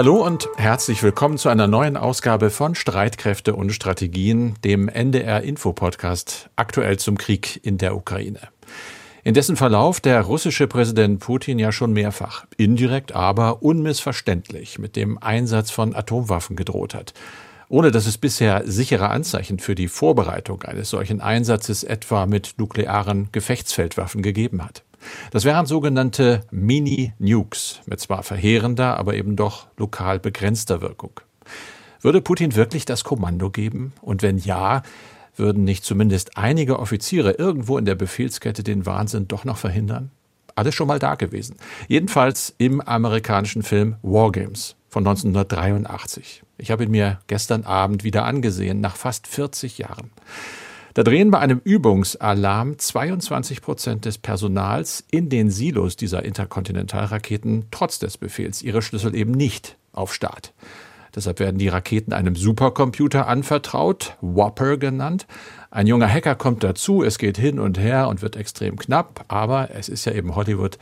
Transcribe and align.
Hallo 0.00 0.24
und 0.24 0.48
herzlich 0.56 1.02
willkommen 1.02 1.36
zu 1.36 1.50
einer 1.50 1.66
neuen 1.66 1.98
Ausgabe 1.98 2.48
von 2.48 2.74
Streitkräfte 2.74 3.54
und 3.54 3.68
Strategien, 3.68 4.54
dem 4.64 4.88
NDR 4.88 5.42
Info 5.42 5.74
Podcast 5.74 6.48
aktuell 6.56 6.98
zum 6.98 7.18
Krieg 7.18 7.60
in 7.66 7.76
der 7.76 7.94
Ukraine. 7.94 8.40
In 9.24 9.34
dessen 9.34 9.56
Verlauf 9.56 10.00
der 10.00 10.22
russische 10.22 10.66
Präsident 10.68 11.20
Putin 11.20 11.58
ja 11.58 11.70
schon 11.70 11.92
mehrfach 11.92 12.46
indirekt, 12.56 13.12
aber 13.14 13.62
unmissverständlich 13.62 14.78
mit 14.78 14.96
dem 14.96 15.18
Einsatz 15.18 15.70
von 15.70 15.94
Atomwaffen 15.94 16.56
gedroht 16.56 16.94
hat 16.94 17.12
ohne 17.68 17.92
dass 17.92 18.06
es 18.06 18.18
bisher 18.18 18.62
sichere 18.66 19.10
Anzeichen 19.10 19.60
für 19.60 19.76
die 19.76 19.86
Vorbereitung 19.86 20.62
eines 20.64 20.90
solchen 20.90 21.20
Einsatzes 21.20 21.84
etwa 21.84 22.26
mit 22.26 22.54
nuklearen 22.56 23.28
Gefechtsfeldwaffen 23.30 24.22
gegeben 24.22 24.64
hat. 24.64 24.82
Das 25.30 25.44
wären 25.44 25.66
sogenannte 25.66 26.42
Mini-Nukes 26.50 27.80
mit 27.86 28.00
zwar 28.00 28.22
verheerender, 28.22 28.96
aber 28.98 29.14
eben 29.14 29.36
doch 29.36 29.66
lokal 29.76 30.18
begrenzter 30.18 30.80
Wirkung. 30.80 31.20
Würde 32.00 32.20
Putin 32.20 32.54
wirklich 32.54 32.84
das 32.84 33.04
Kommando 33.04 33.50
geben? 33.50 33.92
Und 34.00 34.22
wenn 34.22 34.38
ja, 34.38 34.82
würden 35.36 35.64
nicht 35.64 35.84
zumindest 35.84 36.36
einige 36.36 36.78
Offiziere 36.78 37.32
irgendwo 37.32 37.78
in 37.78 37.84
der 37.84 37.94
Befehlskette 37.94 38.62
den 38.62 38.86
Wahnsinn 38.86 39.28
doch 39.28 39.44
noch 39.44 39.58
verhindern? 39.58 40.10
Alles 40.54 40.74
schon 40.74 40.88
mal 40.88 40.98
da 40.98 41.14
gewesen. 41.14 41.56
Jedenfalls 41.88 42.54
im 42.58 42.80
amerikanischen 42.80 43.62
Film 43.62 43.96
Wargames 44.02 44.76
von 44.88 45.06
1983. 45.06 46.42
Ich 46.58 46.70
habe 46.70 46.84
ihn 46.84 46.90
mir 46.90 47.20
gestern 47.26 47.64
Abend 47.64 48.04
wieder 48.04 48.24
angesehen, 48.24 48.80
nach 48.80 48.96
fast 48.96 49.26
40 49.26 49.78
Jahren. 49.78 50.10
Da 50.94 51.04
drehen 51.04 51.30
bei 51.30 51.38
einem 51.38 51.60
Übungsalarm 51.62 52.78
22 52.78 53.62
Prozent 53.62 54.04
des 54.04 54.18
Personals 54.18 55.04
in 55.10 55.28
den 55.28 55.50
Silos 55.50 55.96
dieser 55.96 56.24
Interkontinentalraketen 56.24 57.66
trotz 57.70 58.00
des 58.00 58.18
Befehls 58.18 58.62
ihre 58.62 58.82
Schlüssel 58.82 59.14
eben 59.14 59.32
nicht 59.32 59.76
auf 59.92 60.12
Start. 60.12 60.52
Deshalb 61.14 61.40
werden 61.40 61.58
die 61.58 61.68
Raketen 61.68 62.12
einem 62.12 62.36
Supercomputer 62.36 63.26
anvertraut, 63.26 64.16
Whopper 64.20 64.76
genannt. 64.76 65.26
Ein 65.70 65.86
junger 65.86 66.08
Hacker 66.08 66.36
kommt 66.36 66.62
dazu, 66.62 67.02
es 67.02 67.18
geht 67.18 67.36
hin 67.36 67.58
und 67.58 67.78
her 67.78 68.08
und 68.08 68.22
wird 68.22 68.36
extrem 68.36 68.76
knapp, 68.76 69.24
aber 69.28 69.70
es 69.74 69.88
ist 69.88 70.04
ja 70.04 70.12
eben 70.12 70.36
Hollywood. 70.36 70.78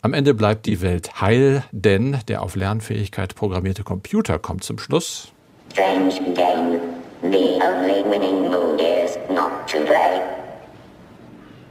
Am 0.00 0.14
Ende 0.14 0.34
bleibt 0.34 0.66
die 0.66 0.80
Welt 0.80 1.20
heil, 1.20 1.64
denn 1.70 2.18
der 2.28 2.42
auf 2.42 2.56
Lernfähigkeit 2.56 3.34
programmierte 3.34 3.84
Computer 3.84 4.38
kommt 4.38 4.64
zum 4.64 4.78
Schluss. 4.78 5.32
Strange 5.72 6.34
game. 6.34 6.91
The 7.22 7.60
only 7.62 8.02
winning 8.02 8.50
move 8.50 8.80
is 8.80 9.16
not 9.30 9.68
to 9.68 9.84
play. 9.84 10.20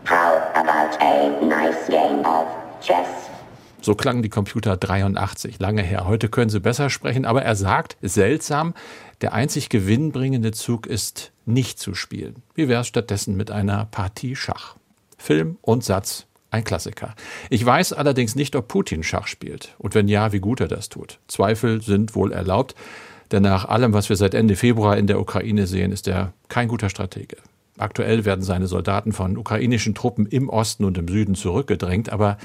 How 0.06 0.38
about 0.56 0.98
a 1.02 1.44
nice 1.44 1.90
game 1.90 2.26
of 2.26 2.48
chess? 2.80 3.30
So 3.82 3.94
klangen 3.94 4.24
die 4.24 4.30
Computer 4.30 4.78
83, 4.78 5.60
lange 5.60 5.82
her. 5.82 6.08
Heute 6.08 6.30
können 6.30 6.50
sie 6.50 6.62
besser 6.62 6.90
sprechen, 6.90 7.26
aber 7.26 7.42
er 7.42 7.58
sagt, 7.58 7.98
seltsam, 8.02 8.74
der 9.20 9.34
einzig 9.34 9.68
gewinnbringende 9.68 10.54
Zug 10.54 10.88
ist 10.88 11.34
nicht 11.46 11.80
zu 11.80 11.96
spielen. 11.96 12.44
Wie 12.56 12.70
wäre 12.70 12.82
es 12.82 12.88
stattdessen 12.88 13.36
mit 13.36 13.52
einer 13.52 13.84
Partie 13.92 14.38
Schach? 14.38 14.78
Film 15.18 15.58
und 15.62 15.84
Satz 15.84 16.28
ein 16.50 16.64
Klassiker. 16.64 17.16
Ich 17.50 17.66
weiß 17.66 17.92
allerdings 17.94 18.36
nicht, 18.36 18.56
ob 18.56 18.68
Putin 18.70 19.04
Schach 19.04 19.28
spielt 19.28 19.76
und 19.80 19.96
wenn 19.96 20.08
ja, 20.08 20.32
wie 20.32 20.40
gut 20.40 20.62
er 20.62 20.68
das 20.68 20.90
tut. 20.90 21.20
Zweifel 21.28 21.82
sind 21.82 22.16
wohl 22.16 22.32
erlaubt, 22.32 22.76
denn 23.32 23.44
nach 23.44 23.66
allem, 23.66 23.94
was 23.94 24.10
wir 24.10 24.16
seit 24.16 24.34
Ende 24.34 24.56
Februar 24.56 24.98
in 24.98 25.08
der 25.08 25.20
Ukraine 25.20 25.68
sehen, 25.68 25.92
ist 25.92 26.08
er 26.08 26.34
kein 26.50 26.68
guter 26.68 26.90
Stratege. 26.90 27.38
Aktuell 27.78 28.26
werden 28.26 28.44
seine 28.44 28.68
Soldaten 28.68 29.14
von 29.14 29.38
ukrainischen 29.38 29.96
Truppen 29.96 30.26
im 30.26 30.50
Osten 30.50 30.86
und 30.86 30.98
im 30.98 31.08
Süden 31.08 31.36
zurückgedrängt, 31.36 32.12
aber 32.12 32.38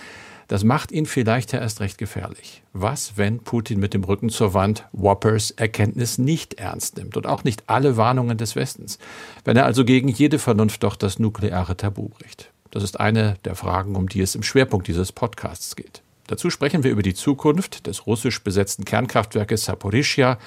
das 0.48 0.62
macht 0.62 0.93
ihn 0.93 1.06
vielleicht 1.06 1.53
ja 1.53 1.59
erst 1.59 1.81
recht 1.81 1.98
gefährlich. 1.98 2.62
Was, 2.73 3.17
wenn 3.17 3.41
Putin 3.41 3.81
mit 3.81 3.95
dem 3.95 4.05
Rücken 4.05 4.31
zur 4.31 4.55
Wand 4.55 4.84
Whoppers 4.93 5.51
Erkenntnis 5.51 6.19
nicht 6.19 6.55
ernst 6.55 6.97
nimmt 6.97 7.17
und 7.17 7.27
auch 7.27 7.43
nicht 7.43 7.65
alle 7.66 7.97
Warnungen 7.97 8.38
des 8.38 8.55
Westens? 8.55 8.99
Wenn 9.44 9.56
er 9.56 9.65
also 9.65 9.84
gegen 9.84 10.09
jede 10.09 10.38
Vernunft 10.38 10.84
doch 10.84 10.94
das 10.94 11.19
nukleare 11.19 11.77
Tabu 11.77 12.09
bricht? 12.09 12.50
Das 12.71 12.84
ist 12.84 13.00
eine 13.00 13.37
der 13.44 13.56
Fragen, 13.56 13.97
um 13.97 14.09
die 14.09 14.21
es 14.21 14.37
im 14.37 14.44
Schwerpunkt 14.44 14.87
dieses 14.87 15.11
Podcasts 15.11 15.75
geht. 15.75 16.03
Dazu 16.28 16.50
sprechen 16.50 16.84
wir 16.84 16.91
über 16.93 17.03
die 17.03 17.15
Zukunft 17.15 17.87
des 17.87 18.06
russisch 18.06 18.43
besetzten 18.43 18.84
Kernkraftwerkes 18.84 19.65
Saporischia 19.65 20.38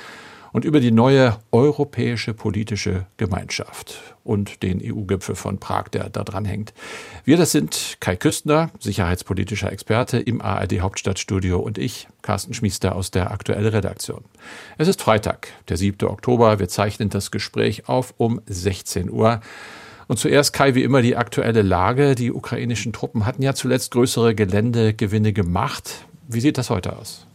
und 0.52 0.66
über 0.66 0.80
die 0.80 0.92
neue 0.92 1.38
europäische 1.52 2.34
politische 2.34 3.06
Gemeinschaft 3.18 4.02
und 4.24 4.64
den 4.64 4.82
EU-Gipfel 4.84 5.36
von 5.36 5.60
Prag, 5.60 5.90
der 5.90 6.10
da 6.10 6.24
dran 6.24 6.46
hängt. 6.46 6.74
Wir, 7.26 7.38
das 7.38 7.52
sind 7.52 7.98
Kai 8.00 8.16
Küstner, 8.16 8.70
sicherheitspolitischer 8.80 9.72
Experte 9.72 10.20
im 10.20 10.42
ARD 10.42 10.82
Hauptstadtstudio 10.82 11.60
und 11.60 11.78
ich, 11.78 12.08
Carsten 12.22 12.54
Schmiester 12.54 12.96
aus 12.96 13.12
der 13.12 13.32
aktuellen 13.32 13.68
Redaktion. 13.68 14.24
Es 14.78 14.88
ist 14.88 15.02
Freitag, 15.02 15.48
der 15.68 15.78
7. 15.78 16.08
Oktober. 16.08 16.60
Wir 16.60 16.68
zeichnen 16.68 17.10
das 17.10 17.32
Gespräch 17.32 17.88
auf 17.88 18.14
um 18.18 18.42
16 18.46 19.10
Uhr. 19.10 19.42
Und 20.08 20.18
zuerst, 20.18 20.54
Kai, 20.54 20.74
wie 20.74 20.84
immer 20.84 21.04
die 21.04 21.16
aktuelle 21.16 21.62
Lage. 21.62 22.16
Die 22.16 22.32
ukrainischen 22.32 22.94
Truppen 22.94 23.28
hatten 23.28 23.44
ja 23.44 23.54
zuletzt 23.54 23.92
größere 23.92 24.34
Geländegewinne 24.34 25.34
gemacht. 25.34 26.06
Wie 26.28 26.42
sieht 26.42 26.58
das 26.58 26.72
heute 26.72 26.98
aus? 26.98 27.28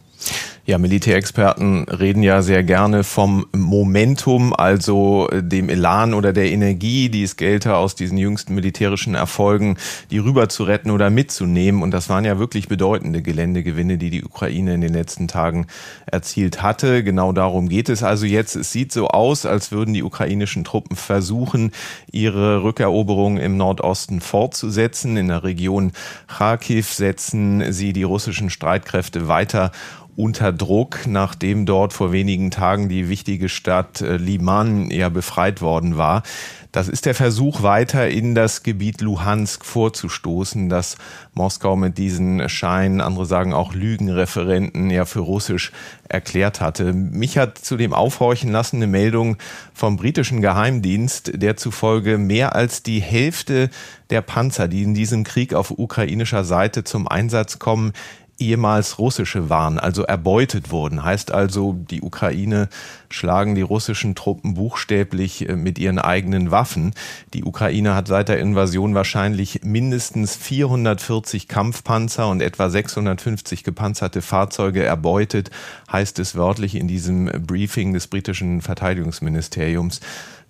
Ja, 0.67 0.79
Militärexperten 0.79 1.83
reden 1.83 2.23
ja 2.23 2.41
sehr 2.41 2.63
gerne 2.63 3.03
vom 3.03 3.45
Momentum, 3.51 4.51
also 4.51 5.29
äh, 5.29 5.43
dem 5.43 5.69
Elan 5.69 6.15
oder 6.15 6.33
der 6.33 6.51
Energie, 6.51 7.09
die 7.09 7.21
es 7.21 7.37
gelte, 7.37 7.75
aus 7.75 7.93
diesen 7.93 8.17
jüngsten 8.17 8.55
militärischen 8.55 9.13
Erfolgen, 9.13 9.77
die 10.09 10.17
rüber 10.17 10.49
zu 10.49 10.63
retten 10.63 10.89
oder 10.89 11.11
mitzunehmen. 11.11 11.83
Und 11.83 11.91
das 11.91 12.09
waren 12.09 12.25
ja 12.25 12.39
wirklich 12.39 12.67
bedeutende 12.67 13.21
Geländegewinne, 13.21 13.99
die 13.99 14.09
die 14.09 14.23
Ukraine 14.23 14.73
in 14.73 14.81
den 14.81 14.93
letzten 14.93 15.27
Tagen 15.27 15.67
erzielt 16.07 16.63
hatte. 16.63 17.03
Genau 17.03 17.31
darum 17.31 17.69
geht 17.69 17.87
es 17.87 18.01
also 18.01 18.25
jetzt. 18.25 18.55
Es 18.55 18.71
sieht 18.71 18.91
so 18.91 19.09
aus, 19.09 19.45
als 19.45 19.71
würden 19.71 19.93
die 19.93 20.01
ukrainischen 20.01 20.63
Truppen 20.63 20.95
versuchen, 20.95 21.73
ihre 22.11 22.63
Rückeroberung 22.63 23.37
im 23.37 23.55
Nordosten 23.55 24.19
fortzusetzen. 24.19 25.15
In 25.15 25.27
der 25.27 25.43
Region 25.43 25.91
Kharkiv 26.25 26.91
setzen 26.91 27.71
sie 27.71 27.93
die 27.93 28.01
russischen 28.01 28.49
Streitkräfte 28.49 29.27
weiter 29.27 29.71
unter 30.15 30.53
Druck, 30.53 31.07
nachdem 31.07 31.65
dort 31.65 31.93
vor 31.93 32.11
wenigen 32.11 32.51
Tagen 32.51 32.87
die 32.87 33.09
wichtige 33.09 33.49
Stadt 33.49 34.01
äh, 34.01 34.17
Liman 34.17 34.89
ja 34.89 35.09
befreit 35.09 35.61
worden 35.61 35.97
war. 35.97 36.23
Das 36.71 36.89
ist 36.89 37.05
der 37.05 37.15
Versuch, 37.15 37.63
weiter 37.63 38.09
in 38.09 38.35
das 38.35 38.61
Gebiet 38.61 38.99
Luhansk 38.99 39.63
vorzustoßen, 39.63 40.67
das 40.67 40.97
Moskau 41.33 41.77
mit 41.77 41.97
diesen 41.97 42.49
Schein, 42.49 42.99
andere 42.99 43.25
sagen 43.25 43.53
auch 43.53 43.73
Lügenreferenten, 43.73 44.89
ja 44.89 45.05
für 45.05 45.21
russisch 45.21 45.71
erklärt 46.09 46.59
hatte. 46.59 46.91
Mich 46.91 47.37
hat 47.37 47.57
zudem 47.57 47.93
aufhorchen 47.93 48.51
lassen 48.51 48.77
eine 48.77 48.87
Meldung 48.87 49.37
vom 49.73 49.95
britischen 49.95 50.41
Geheimdienst, 50.41 51.31
der 51.41 51.55
zufolge 51.55 52.17
mehr 52.17 52.55
als 52.55 52.83
die 52.83 52.99
Hälfte 52.99 53.69
der 54.09 54.21
Panzer, 54.21 54.67
die 54.67 54.83
in 54.83 54.93
diesem 54.93 55.23
Krieg 55.23 55.53
auf 55.53 55.71
ukrainischer 55.71 56.43
Seite 56.43 56.83
zum 56.83 57.07
Einsatz 57.07 57.57
kommen, 57.57 57.93
ehemals 58.37 58.99
russische 58.99 59.49
waren, 59.49 59.79
also 59.79 60.03
erbeutet 60.03 60.71
wurden. 60.71 61.03
Heißt 61.03 61.31
also, 61.31 61.73
die 61.73 62.01
Ukraine 62.01 62.69
schlagen 63.09 63.55
die 63.55 63.61
russischen 63.61 64.13
Truppen 64.15 64.55
buchstäblich 64.55 65.47
äh, 65.47 65.55
mit 65.55 65.79
ihren 65.79 65.99
eigenen 65.99 66.51
Waffen. 66.51 66.93
Die 67.33 67.43
Ukraine 67.43 67.95
hat 67.95 68.07
seit 68.07 68.29
der 68.29 68.39
Invasion 68.39 68.93
wahrscheinlich 68.93 69.61
mindestens 69.63 70.35
440 70.35 71.47
Kampfpanzer 71.47 72.27
und 72.27 72.41
etwa 72.41 72.69
650 72.69 73.63
gepanzerte 73.63 74.21
Fahrzeuge 74.21 74.83
erbeutet, 74.83 75.51
heißt 75.91 76.19
es 76.19 76.35
wörtlich 76.35 76.75
in 76.75 76.87
diesem 76.87 77.25
Briefing 77.45 77.93
des 77.93 78.07
britischen 78.07 78.61
Verteidigungsministeriums 78.61 80.01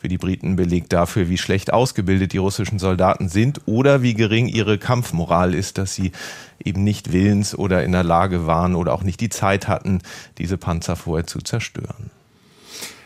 für 0.05 0.09
die 0.09 0.19
Briten 0.19 0.55
belegt 0.55 0.93
dafür, 0.93 1.29
wie 1.29 1.37
schlecht 1.39 1.73
ausgebildet 1.73 2.31
die 2.31 2.37
russischen 2.37 2.77
Soldaten 2.77 3.27
sind 3.27 3.61
oder 3.65 4.03
wie 4.03 4.13
gering 4.13 4.45
ihre 4.45 4.77
Kampfmoral 4.77 5.55
ist, 5.55 5.79
dass 5.79 5.95
sie 5.95 6.11
eben 6.63 6.83
nicht 6.83 7.11
willens 7.11 7.57
oder 7.57 7.83
in 7.83 7.91
der 7.91 8.03
Lage 8.03 8.45
waren 8.45 8.75
oder 8.75 8.93
auch 8.93 9.01
nicht 9.01 9.19
die 9.19 9.29
Zeit 9.29 9.67
hatten, 9.67 10.03
diese 10.37 10.59
Panzer 10.59 10.95
vorher 10.95 11.25
zu 11.25 11.39
zerstören. 11.39 12.11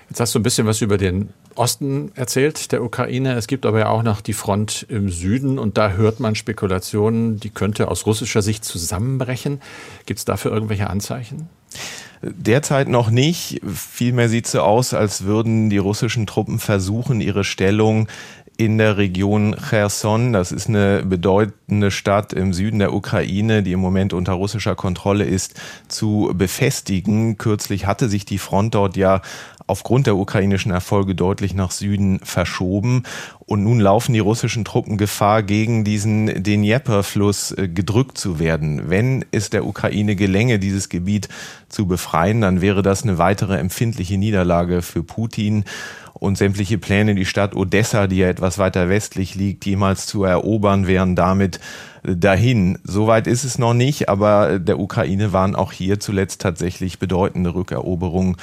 Jetzt 0.10 0.20
hast 0.20 0.36
du 0.36 0.40
ein 0.40 0.44
bisschen 0.44 0.68
was 0.68 0.82
über 0.82 0.98
den 0.98 1.30
Osten 1.56 2.12
erzählt, 2.16 2.74
der 2.74 2.84
Ukraine. 2.84 3.36
Es 3.36 3.48
gibt 3.48 3.66
aber 3.66 3.80
ja 3.80 3.88
auch 3.88 4.04
noch 4.04 4.20
die 4.20 4.34
Front 4.34 4.86
im 4.90 5.08
Süden 5.08 5.58
und 5.58 5.78
da 5.78 5.92
hört 5.92 6.20
man 6.20 6.36
Spekulationen, 6.36 7.40
die 7.40 7.50
könnte 7.50 7.88
aus 7.88 8.06
russischer 8.08 8.42
Sicht 8.42 8.66
zusammenbrechen. 8.66 9.62
Gibt 10.06 10.20
es 10.20 10.26
dafür 10.26 10.52
irgendwelche 10.52 10.90
Anzeichen? 10.90 11.48
Derzeit 12.22 12.90
noch 12.90 13.10
nicht. 13.10 13.62
Vielmehr 13.66 14.28
sieht 14.30 14.46
es 14.46 14.52
so 14.52 14.62
aus, 14.62 14.94
als 14.94 15.24
würden 15.24 15.70
die 15.70 15.78
russischen 15.78 16.26
Truppen 16.26 16.60
versuchen, 16.60 17.22
ihre 17.22 17.44
Stellung 17.44 18.08
in 18.58 18.78
der 18.78 18.98
Region 18.98 19.56
Cherson, 19.56 20.34
das 20.34 20.52
ist 20.52 20.68
eine 20.68 21.04
bedeut 21.06 21.54
umstrittene 21.70 21.92
Stadt 21.92 22.34
im 22.34 22.54
Süden 22.54 22.80
der 22.80 22.94
Ukraine, 22.94 23.62
die 23.62 23.74
im 23.74 23.80
Moment 23.80 24.14
unter 24.14 24.34
russischer 24.34 24.76
Kontrolle 24.76 25.26
ist, 25.26 25.54
zu 25.88 26.32
befestigen. 26.34 27.38
Kürzlich 27.38 27.86
hatte 27.86 28.10
sich 28.10 28.26
die 28.26 28.40
Front 28.40 28.74
dort 28.74 28.98
ja 28.98 29.22
aufgrund 29.68 30.08
der 30.08 30.16
ukrainischen 30.16 30.72
Erfolge 30.72 31.14
deutlich 31.14 31.54
nach 31.54 31.70
Süden 31.70 32.20
verschoben. 32.24 33.04
Und 33.46 33.64
nun 33.64 33.80
laufen 33.80 34.14
die 34.14 34.20
russischen 34.20 34.66
Truppen 34.66 34.98
Gefahr, 34.98 35.44
gegen 35.44 35.84
diesen 35.84 36.44
Dnieper-Fluss 36.44 37.52
äh, 37.52 37.68
gedrückt 37.68 38.18
zu 38.18 38.40
werden. 38.40 38.90
Wenn 38.90 39.26
es 39.32 39.52
der 39.52 39.66
Ukraine 39.66 40.16
gelänge, 40.16 40.58
dieses 40.58 40.90
Gebiet 40.90 41.30
zu 41.68 41.86
befreien, 41.86 42.42
dann 42.42 42.62
wäre 42.62 42.82
das 42.82 43.04
eine 43.04 43.20
weitere 43.20 43.58
empfindliche 43.58 44.18
Niederlage 44.18 44.82
für 44.82 45.04
Putin 45.04 45.66
und 46.14 46.38
sämtliche 46.38 46.78
Pläne, 46.78 47.16
die 47.16 47.26
Stadt 47.26 47.56
Odessa, 47.56 48.08
die 48.08 48.18
ja 48.18 48.30
etwas 48.30 48.58
weiter 48.58 48.90
westlich 48.90 49.36
liegt, 49.36 49.66
jemals 49.66 50.06
zu 50.06 50.24
erobern, 50.24 50.86
wären 50.86 51.16
damit 51.16 51.59
dahin. 52.04 52.78
Soweit 52.84 53.28
ist 53.28 53.44
es 53.44 53.58
noch 53.58 53.74
nicht, 53.74 54.10
aber 54.10 54.60
der 54.60 54.80
Ukraine 54.80 55.34
waren 55.34 55.56
auch 55.56 55.72
hier 55.72 56.00
zuletzt 56.00 56.42
tatsächlich 56.42 57.00
bedeutende 57.00 57.54
Rückeroberungen 57.54 58.38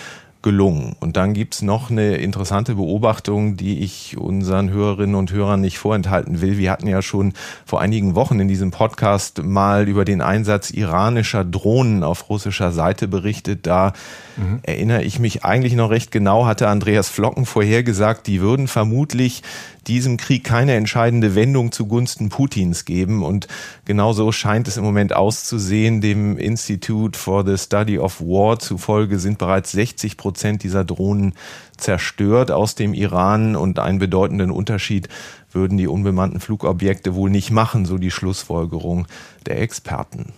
gelungen. 0.47 0.95
Und 1.01 1.17
dann 1.17 1.35
gibt's 1.35 1.61
noch 1.61 1.91
eine 1.91 2.19
interessante 2.19 2.77
Beobachtung, 2.77 3.57
die 3.57 3.81
ich 3.81 4.17
unseren 4.17 4.71
Hörerinnen 4.71 5.17
und 5.17 5.33
Hörern 5.33 5.61
nicht 5.61 5.77
vorenthalten 5.77 6.41
will. 6.41 6.57
Wir 6.57 6.71
hatten 6.71 6.87
ja 6.87 7.03
schon 7.03 7.33
vor 7.65 7.81
einigen 7.81 8.15
Wochen 8.15 8.39
in 8.39 8.47
diesem 8.47 8.71
Podcast 8.71 9.43
mal 9.43 9.89
über 9.89 10.05
den 10.05 10.21
Einsatz 10.21 10.71
iranischer 10.71 11.45
Drohnen 11.45 12.05
auf 12.05 12.31
russischer 12.31 12.71
Seite 12.71 13.09
berichtet. 13.09 13.67
Da 13.67 13.93
mhm. 14.37 14.61
erinnere 14.63 15.03
ich 15.03 15.19
mich 15.19 15.45
eigentlich 15.45 15.75
noch 15.75 15.91
recht 15.91 16.13
genau, 16.13 16.47
hatte 16.47 16.69
Andreas 16.69 17.09
Flocken 17.09 17.45
vorhergesagt, 17.45 18.29
die 18.29 18.41
würden 18.41 18.69
vermutlich 18.69 19.43
diesem 19.87 20.17
Krieg 20.17 20.45
keine 20.45 20.75
entscheidende 20.75 21.35
Wendung 21.35 21.73
zugunsten 21.73 22.29
Putins 22.29 22.85
geben. 22.85 23.23
Und 23.23 23.49
genauso 23.85 24.33
scheint 24.33 24.69
es 24.69 24.77
im 24.77 24.85
Moment 24.85 25.15
auszusehen. 25.15 26.01
Dem 26.01 26.39
Institute 26.39 27.19
for 27.19 27.47
the 27.47 27.57
Study 27.57 27.99
of 27.99 28.21
War 28.21 28.59
zufolge 28.59 29.19
sind 29.19 29.39
bereits 29.39 29.73
60 29.73 30.17
Prozent 30.17 30.63
dieser 30.63 30.85
Drohnen 30.85 31.35
zerstört 31.77 32.51
aus 32.51 32.75
dem 32.75 32.95
Iran 32.95 33.55
und 33.55 33.79
einen 33.79 33.99
bedeutenden 33.99 34.51
Unterschied 34.51 35.09
würden 35.53 35.79
die 35.79 35.89
unbemannten 35.89 36.41
Flugobjekte 36.41 37.15
wohl 37.15 37.31
nicht 37.31 37.51
machen, 37.51 37.87
so 37.87 37.99
die 37.99 38.11
Schlussfolgerung 38.11 39.07
der 39.47 39.61
Experten. 39.61 40.33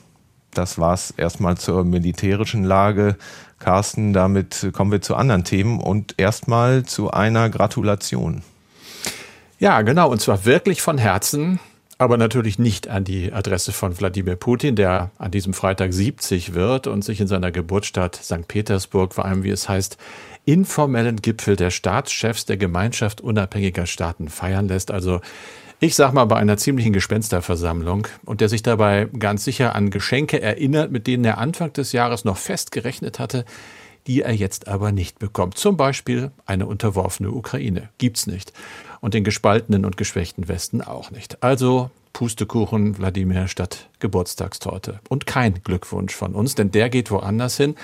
Das 0.53 0.79
war's 0.79 1.13
erstmal 1.17 1.57
zur 1.57 1.85
militärischen 1.85 2.65
Lage. 2.65 3.17
Carsten, 3.59 4.13
damit 4.13 4.71
kommen 4.73 4.93
wir 4.93 5.03
zu 5.03 5.15
anderen 5.15 5.45
Themen 5.45 5.81
und 5.81 6.15
erstmal 6.17 6.85
zu 6.85 7.11
einer 7.11 7.51
Gratulation. 7.51 8.43
Ja, 9.61 9.83
genau, 9.83 10.09
und 10.09 10.21
zwar 10.21 10.45
wirklich 10.45 10.83
von 10.83 10.99
Herzen, 10.99 11.59
aber 11.99 12.17
natürlich 12.17 12.61
nicht 12.61 12.87
an 12.87 13.03
die 13.03 13.33
Adresse 13.33 13.73
von 13.73 13.99
Wladimir 13.99 14.37
Putin, 14.37 14.77
der 14.77 15.11
an 15.19 15.33
diesem 15.33 15.53
Freitag 15.53 15.93
70 15.93 16.55
wird 16.55 16.87
und 16.87 17.05
sich 17.05 17.21
in 17.21 17.27
seiner 17.27 17.51
Geburtsstadt 17.51 18.15
St. 18.15 18.47
Petersburg 18.47 19.15
vor 19.15 19.25
allem, 19.25 19.43
wie 19.43 19.51
es 19.51 19.69
heißt, 19.69 19.97
informellen 20.45 21.17
Gipfel 21.17 21.57
der 21.57 21.71
Staatschefs 21.71 22.47
der 22.47 22.57
Gemeinschaft 22.57 23.21
unabhängiger 23.21 23.87
Staaten 23.87 24.29
feiern 24.29 24.69
lässt. 24.69 24.93
Also 24.93 25.21
ich 25.81 25.97
sag 25.97 26.13
mal 26.13 26.25
bei 26.27 26.37
einer 26.37 26.57
ziemlichen 26.57 26.93
Gespensterversammlung 26.93 28.07
und 28.25 28.41
der 28.41 28.49
sich 28.49 28.63
dabei 28.63 29.09
ganz 29.19 29.43
sicher 29.43 29.75
an 29.75 29.91
Geschenke 29.91 30.41
erinnert, 30.41 30.93
mit 30.93 31.09
denen 31.09 31.25
er 31.25 31.39
Anfang 31.39 31.73
des 31.73 31.91
Jahres 31.91 32.25
noch 32.25 32.37
fest 32.37 32.71
gerechnet 32.71 33.19
hatte, 33.19 33.45
die 34.09 34.23
er 34.23 34.35
jetzt 34.35 34.67
aber 34.67 34.91
nicht 34.91 35.19
bekommt. 35.19 35.57
Zum 35.57 35.77
Beispiel 35.77 36.33
eine 36.47 36.67
unterworfene 36.67 37.31
Ukraine. 37.31 37.91
Gibt's 37.99 38.27
nicht 38.27 38.53
und 39.01 39.15
den 39.15 39.23
gespaltenen 39.23 39.85
und 39.85 39.97
geschwächten 39.97 40.49
Westen 40.49 40.83
auch 40.83 41.11
nicht. 41.11 41.43
Also 41.43 41.91
Pustekuchen, 42.13 42.99
Wladimir 42.99 43.47
statt 43.47 43.88
Geburtstagstorte. 44.01 45.01
Und 45.09 45.27
kein 45.27 45.63
Glückwunsch 45.63 46.15
von 46.15 46.35
uns, 46.35 46.55
denn 46.55 46.71
der 46.71 46.89
geht 46.89 47.11
woanders 47.11 47.57
hin. 47.57 47.75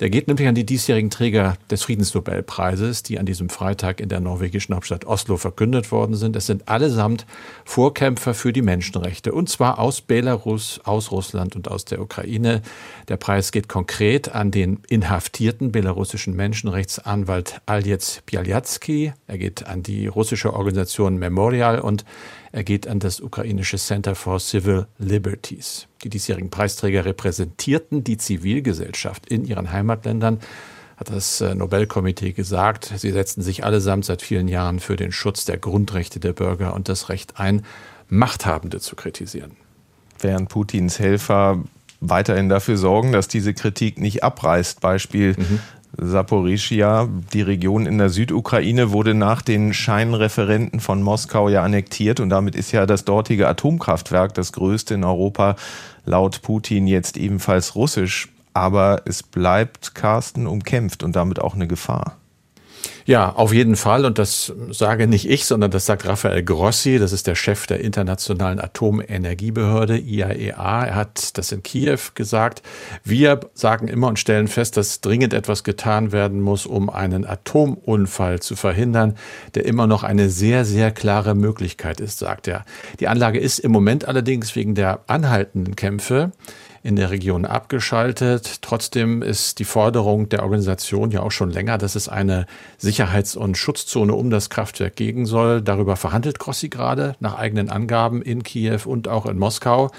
Der 0.00 0.10
geht 0.10 0.28
nämlich 0.28 0.48
an 0.48 0.54
die 0.54 0.66
diesjährigen 0.66 1.10
Träger 1.10 1.56
des 1.70 1.82
Friedensnobelpreises, 1.82 3.02
die 3.02 3.18
an 3.18 3.26
diesem 3.26 3.48
Freitag 3.48 4.00
in 4.00 4.08
der 4.08 4.20
norwegischen 4.20 4.74
Hauptstadt 4.74 5.04
Oslo 5.04 5.36
verkündet 5.36 5.92
worden 5.92 6.14
sind. 6.14 6.36
Es 6.36 6.46
sind 6.46 6.68
allesamt 6.68 7.26
Vorkämpfer 7.64 8.34
für 8.34 8.52
die 8.52 8.62
Menschenrechte, 8.62 9.32
und 9.32 9.48
zwar 9.48 9.78
aus 9.78 10.00
Belarus, 10.00 10.80
aus 10.84 11.10
Russland 11.10 11.56
und 11.56 11.68
aus 11.68 11.84
der 11.84 12.00
Ukraine. 12.00 12.62
Der 13.08 13.16
Preis 13.16 13.52
geht 13.52 13.68
konkret 13.68 14.34
an 14.34 14.50
den 14.50 14.80
inhaftierten 14.88 15.72
belarussischen 15.72 16.34
Menschenrechtsanwalt 16.34 17.60
Aljec 17.66 18.22
Bialyatsky. 18.26 19.12
Er 19.26 19.38
geht 19.38 19.66
an 19.66 19.82
die 19.82 20.06
russische 20.06 20.54
Organisation 20.54 21.18
Memorial 21.18 21.80
und 21.80 22.04
er 22.52 22.64
geht 22.64 22.88
an 22.88 22.98
das 22.98 23.20
ukrainische 23.20 23.78
Center 23.78 24.14
for 24.14 24.40
Civil 24.40 24.86
Liberties. 24.98 25.59
Die 26.02 26.08
diesjährigen 26.08 26.50
Preisträger 26.50 27.04
repräsentierten 27.04 28.04
die 28.04 28.16
Zivilgesellschaft 28.16 29.26
in 29.26 29.44
ihren 29.44 29.72
Heimatländern, 29.72 30.40
hat 30.96 31.10
das 31.10 31.40
äh, 31.40 31.54
Nobelkomitee 31.54 32.32
gesagt. 32.32 32.92
Sie 32.96 33.10
setzten 33.10 33.42
sich 33.42 33.64
allesamt 33.64 34.04
seit 34.04 34.22
vielen 34.22 34.48
Jahren 34.48 34.80
für 34.80 34.96
den 34.96 35.12
Schutz 35.12 35.44
der 35.44 35.56
Grundrechte 35.56 36.20
der 36.20 36.34
Bürger 36.34 36.74
und 36.74 36.88
das 36.88 37.08
Recht 37.08 37.38
ein, 37.40 37.64
Machthabende 38.08 38.80
zu 38.80 38.96
kritisieren. 38.96 39.52
Während 40.18 40.48
Putins 40.48 40.98
Helfer 40.98 41.62
weiterhin 42.00 42.48
dafür 42.48 42.76
sorgen, 42.76 43.12
dass 43.12 43.28
diese 43.28 43.54
Kritik 43.54 43.98
nicht 43.98 44.24
abreißt. 44.24 44.80
Beispiel 44.80 45.34
mhm. 45.38 45.60
Saporischia, 45.96 47.08
die 47.32 47.42
Region 47.42 47.86
in 47.86 47.98
der 47.98 48.10
Südukraine, 48.10 48.92
wurde 48.92 49.14
nach 49.14 49.42
den 49.42 49.74
Scheinreferenten 49.74 50.80
von 50.80 51.02
Moskau 51.02 51.48
ja 51.48 51.62
annektiert 51.62 52.20
und 52.20 52.30
damit 52.30 52.54
ist 52.54 52.72
ja 52.72 52.86
das 52.86 53.04
dortige 53.04 53.48
Atomkraftwerk, 53.48 54.34
das 54.34 54.52
größte 54.52 54.94
in 54.94 55.04
Europa, 55.04 55.56
laut 56.04 56.42
Putin 56.42 56.86
jetzt 56.86 57.16
ebenfalls 57.16 57.74
russisch. 57.74 58.28
Aber 58.52 59.02
es 59.04 59.22
bleibt 59.22 59.94
Carsten 59.94 60.46
umkämpft 60.46 61.02
und 61.02 61.14
damit 61.14 61.40
auch 61.40 61.54
eine 61.54 61.68
Gefahr. 61.68 62.19
Ja, 63.06 63.30
auf 63.30 63.52
jeden 63.52 63.76
Fall. 63.76 64.04
Und 64.04 64.18
das 64.18 64.52
sage 64.70 65.06
nicht 65.06 65.28
ich, 65.28 65.44
sondern 65.44 65.70
das 65.70 65.86
sagt 65.86 66.06
Raphael 66.06 66.42
Grossi. 66.42 66.98
Das 66.98 67.12
ist 67.12 67.26
der 67.26 67.34
Chef 67.34 67.66
der 67.66 67.80
Internationalen 67.80 68.60
Atomenergiebehörde, 68.60 69.98
IAEA. 69.98 70.84
E 70.84 70.88
er 70.88 70.94
hat 70.94 71.36
das 71.36 71.50
in 71.52 71.62
Kiew 71.62 71.98
gesagt. 72.14 72.62
Wir 73.02 73.40
sagen 73.54 73.88
immer 73.88 74.08
und 74.08 74.18
stellen 74.18 74.48
fest, 74.48 74.76
dass 74.76 75.00
dringend 75.00 75.34
etwas 75.34 75.64
getan 75.64 76.12
werden 76.12 76.40
muss, 76.40 76.66
um 76.66 76.90
einen 76.90 77.26
Atomunfall 77.26 78.40
zu 78.40 78.54
verhindern, 78.54 79.16
der 79.54 79.64
immer 79.64 79.86
noch 79.86 80.04
eine 80.04 80.30
sehr, 80.30 80.64
sehr 80.64 80.90
klare 80.90 81.34
Möglichkeit 81.34 82.00
ist, 82.00 82.18
sagt 82.18 82.48
er. 82.48 82.64
Die 83.00 83.08
Anlage 83.08 83.40
ist 83.40 83.58
im 83.58 83.72
Moment 83.72 84.06
allerdings 84.06 84.54
wegen 84.54 84.74
der 84.74 85.00
anhaltenden 85.06 85.74
Kämpfe 85.74 86.32
in 86.82 86.96
der 86.96 87.10
Region 87.10 87.44
abgeschaltet. 87.44 88.62
Trotzdem 88.62 89.22
ist 89.22 89.58
die 89.58 89.64
Forderung 89.64 90.28
der 90.28 90.42
Organisation 90.42 91.10
ja 91.10 91.22
auch 91.22 91.32
schon 91.32 91.50
länger, 91.50 91.78
dass 91.78 91.94
es 91.94 92.08
eine 92.08 92.46
Sicherheits- 92.78 93.36
und 93.36 93.58
Schutzzone 93.58 94.14
um 94.14 94.30
das 94.30 94.48
Kraftwerk 94.50 94.96
geben 94.96 95.26
soll. 95.26 95.60
Darüber 95.60 95.96
verhandelt 95.96 96.38
Grossi 96.38 96.68
gerade 96.68 97.16
nach 97.20 97.36
eigenen 97.36 97.68
Angaben 97.68 98.22
in 98.22 98.42
Kiew 98.42 98.80
und 98.86 99.08
auch 99.08 99.26
in 99.26 99.38
Moskau. 99.38 99.90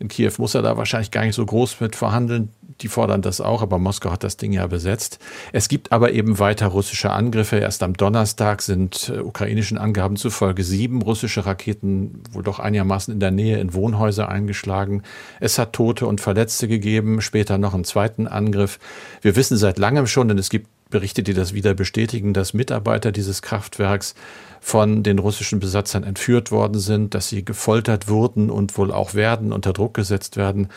In 0.00 0.08
Kiew 0.08 0.32
muss 0.38 0.54
er 0.54 0.62
da 0.62 0.78
wahrscheinlich 0.78 1.10
gar 1.10 1.24
nicht 1.24 1.34
so 1.34 1.44
groß 1.44 1.78
mit 1.80 1.94
verhandeln. 1.94 2.48
Die 2.80 2.88
fordern 2.88 3.20
das 3.20 3.42
auch, 3.42 3.60
aber 3.60 3.78
Moskau 3.78 4.10
hat 4.10 4.24
das 4.24 4.38
Ding 4.38 4.54
ja 4.54 4.66
besetzt. 4.66 5.18
Es 5.52 5.68
gibt 5.68 5.92
aber 5.92 6.12
eben 6.12 6.38
weiter 6.38 6.68
russische 6.68 7.10
Angriffe. 7.10 7.56
Erst 7.56 7.82
am 7.82 7.92
Donnerstag 7.92 8.62
sind 8.62 9.12
äh, 9.14 9.18
ukrainischen 9.20 9.76
Angaben 9.76 10.16
zufolge 10.16 10.64
sieben 10.64 11.02
russische 11.02 11.44
Raketen 11.44 12.22
wohl 12.32 12.42
doch 12.42 12.58
einigermaßen 12.58 13.12
in 13.12 13.20
der 13.20 13.30
Nähe 13.30 13.60
in 13.60 13.74
Wohnhäuser 13.74 14.30
eingeschlagen. 14.30 15.02
Es 15.38 15.58
hat 15.58 15.74
Tote 15.74 16.06
und 16.06 16.22
Verletzte 16.22 16.66
gegeben, 16.66 17.20
später 17.20 17.58
noch 17.58 17.74
einen 17.74 17.84
zweiten 17.84 18.26
Angriff. 18.26 18.78
Wir 19.20 19.36
wissen 19.36 19.58
seit 19.58 19.78
langem 19.78 20.06
schon, 20.06 20.28
denn 20.28 20.38
es 20.38 20.48
gibt 20.48 20.68
Berichte, 20.90 21.22
die 21.22 21.34
das 21.34 21.54
wieder 21.54 21.74
bestätigen, 21.74 22.34
dass 22.34 22.54
Mitarbeiter 22.54 23.12
dieses 23.12 23.42
Kraftwerks 23.42 24.14
von 24.60 25.02
den 25.02 25.18
russischen 25.18 25.60
Besatzern 25.60 26.04
entführt 26.04 26.50
worden 26.50 26.78
sind, 26.78 27.14
dass 27.14 27.28
sie 27.28 27.44
gefoltert 27.44 28.08
wurden 28.08 28.50
und 28.50 28.76
wohl 28.76 28.92
auch 28.92 29.14
werden, 29.14 29.52
unter 29.52 29.72
Druck 29.72 29.94
gesetzt 29.94 30.36
werden. 30.36 30.68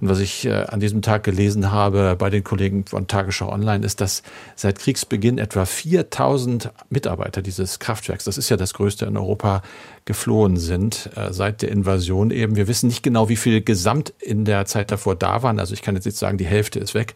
Und 0.00 0.08
was 0.08 0.18
ich 0.20 0.46
äh, 0.46 0.52
an 0.52 0.80
diesem 0.80 1.02
Tag 1.02 1.24
gelesen 1.24 1.70
habe 1.70 2.16
bei 2.18 2.30
den 2.30 2.42
Kollegen 2.42 2.86
von 2.86 3.06
Tagesschau 3.06 3.52
Online, 3.52 3.84
ist, 3.84 4.00
dass 4.00 4.22
seit 4.56 4.78
Kriegsbeginn 4.78 5.38
etwa 5.38 5.66
4000 5.66 6.70
Mitarbeiter 6.88 7.42
dieses 7.42 7.78
Kraftwerks, 7.78 8.24
das 8.24 8.38
ist 8.38 8.48
ja 8.48 8.56
das 8.56 8.74
größte 8.74 9.04
in 9.04 9.16
Europa, 9.16 9.62
geflohen 10.06 10.56
sind, 10.56 11.10
äh, 11.16 11.32
seit 11.32 11.62
der 11.62 11.70
Invasion 11.70 12.30
eben. 12.30 12.56
Wir 12.56 12.66
wissen 12.66 12.88
nicht 12.88 13.02
genau, 13.02 13.28
wie 13.28 13.36
viel 13.36 13.60
gesamt 13.60 14.14
in 14.18 14.44
der 14.44 14.64
Zeit 14.64 14.90
davor 14.90 15.14
da 15.14 15.42
waren. 15.42 15.60
Also 15.60 15.74
ich 15.74 15.82
kann 15.82 15.94
jetzt 15.94 16.06
nicht 16.06 16.16
sagen, 16.16 16.38
die 16.38 16.46
Hälfte 16.46 16.78
ist 16.80 16.94
weg. 16.94 17.14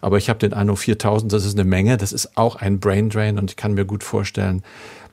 Aber 0.00 0.18
ich 0.18 0.28
habe 0.28 0.38
den 0.38 0.52
Eindruck, 0.52 0.78
4000, 0.78 1.32
das 1.32 1.46
ist 1.46 1.58
eine 1.58 1.68
Menge. 1.68 1.96
Das 1.96 2.12
ist 2.12 2.36
auch 2.36 2.56
ein 2.56 2.78
Braindrain 2.80 3.38
und 3.38 3.50
ich 3.50 3.56
kann 3.56 3.74
mir 3.74 3.86
gut 3.86 4.04
vorstellen, 4.04 4.62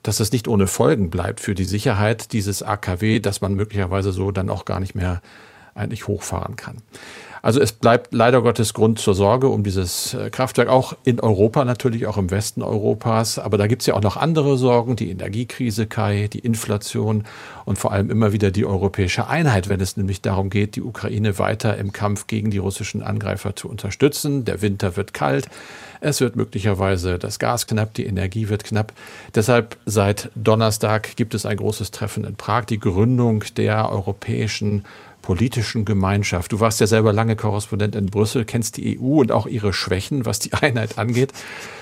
dass 0.04 0.20
es 0.20 0.34
nicht 0.34 0.50
ohne 0.50 0.68
Folgen 0.68 1.10
bleibt 1.10 1.40
für 1.40 1.56
die 1.56 1.64
Sicherheit 1.64 2.34
dieses 2.34 2.62
AKW, 2.62 3.20
dass 3.20 3.40
man 3.40 3.54
möglicherweise 3.54 4.12
so 4.12 4.32
dann 4.32 4.50
auch 4.50 4.66
gar 4.66 4.82
nicht 4.82 4.96
mehr 4.96 5.22
eigentlich 5.76 6.08
hochfahren 6.08 6.56
kann. 6.56 6.78
Also 7.44 7.60
es 7.60 7.74
bleibt 7.74 8.14
leider 8.14 8.42
Gottes 8.42 8.74
Grund 8.74 9.00
zur 9.00 9.16
Sorge 9.16 9.50
um 9.50 9.64
dieses 9.64 10.14
äh, 10.14 10.30
Kraftwerk, 10.30 10.70
auch 10.70 10.94
in 11.04 11.20
Europa 11.20 11.66
natürlich, 11.66 12.08
auch 12.08 12.18
im 12.18 12.32
Westen 12.32 12.62
Europas. 12.62 13.38
Aber 13.38 13.58
da 13.58 13.68
gibt 13.68 13.82
es 13.82 13.86
ja 13.86 13.96
auch 13.96 14.02
noch 14.02 14.16
andere 14.16 14.58
Sorgen, 14.58 14.96
die 14.96 15.10
Energiekrise, 15.10 15.86
Kai, 15.86 16.30
die 16.32 16.40
Inflation 16.40 17.26
und 17.66 17.78
vor 17.78 17.92
allem 17.92 18.10
immer 18.10 18.32
wieder 18.32 18.50
die 18.50 18.66
europäische 18.66 19.28
Einheit, 19.28 19.68
wenn 19.68 19.82
es 19.82 19.98
nämlich 19.98 20.22
darum 20.22 20.50
geht, 20.50 20.78
die 20.78 20.82
Ukraine 20.82 21.38
weiter 21.38 21.78
im 21.78 21.92
Kampf 21.92 22.28
gegen 22.28 22.50
die 22.50 22.60
russischen 22.60 23.04
Angreifer 23.04 23.58
zu 23.58 23.68
unterstützen. 23.68 24.46
Der 24.46 24.62
Winter 24.62 24.96
wird 24.96 25.14
kalt. 25.14 25.50
Es 26.00 26.22
wird 26.22 26.38
möglicherweise 26.38 27.20
das 27.20 27.40
Gas 27.40 27.68
knapp, 27.68 27.94
die 27.94 28.06
Energie 28.06 28.48
wird 28.48 28.64
knapp. 28.64 28.94
Deshalb 29.36 29.76
seit 29.86 30.30
Donnerstag 30.36 31.18
gibt 31.18 31.34
es 31.34 31.46
ein 31.46 31.58
großes 31.58 31.92
Treffen 31.92 32.24
in 32.24 32.36
Prag, 32.36 32.66
die 32.66 32.80
Gründung 32.80 33.44
der 33.58 33.90
Europäischen 33.90 34.86
politischen 35.24 35.86
Gemeinschaft. 35.86 36.52
Du 36.52 36.60
warst 36.60 36.80
ja 36.80 36.86
selber 36.86 37.12
lange 37.12 37.36
Korrespondent 37.36 37.96
in 37.96 38.06
Brüssel, 38.06 38.46
kennst 38.46 38.78
die 38.78 39.00
EU 39.00 39.22
und 39.22 39.32
auch 39.32 39.48
ihre 39.48 39.74
Schwächen, 39.74 40.28
was 40.28 40.38
die 40.38 40.54
Einheit 40.54 41.00
angeht. 41.00 41.34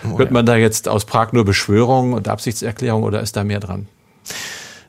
Oh, 0.06 0.18
Hört 0.18 0.32
man 0.32 0.46
da 0.46 0.56
jetzt 0.56 0.88
aus 0.88 1.04
Prag 1.04 1.34
nur 1.34 1.44
Beschwörung 1.44 2.14
und 2.14 2.30
Absichtserklärung 2.30 3.04
oder 3.04 3.20
ist 3.20 3.36
da 3.36 3.44
mehr 3.44 3.60
dran? 3.60 3.88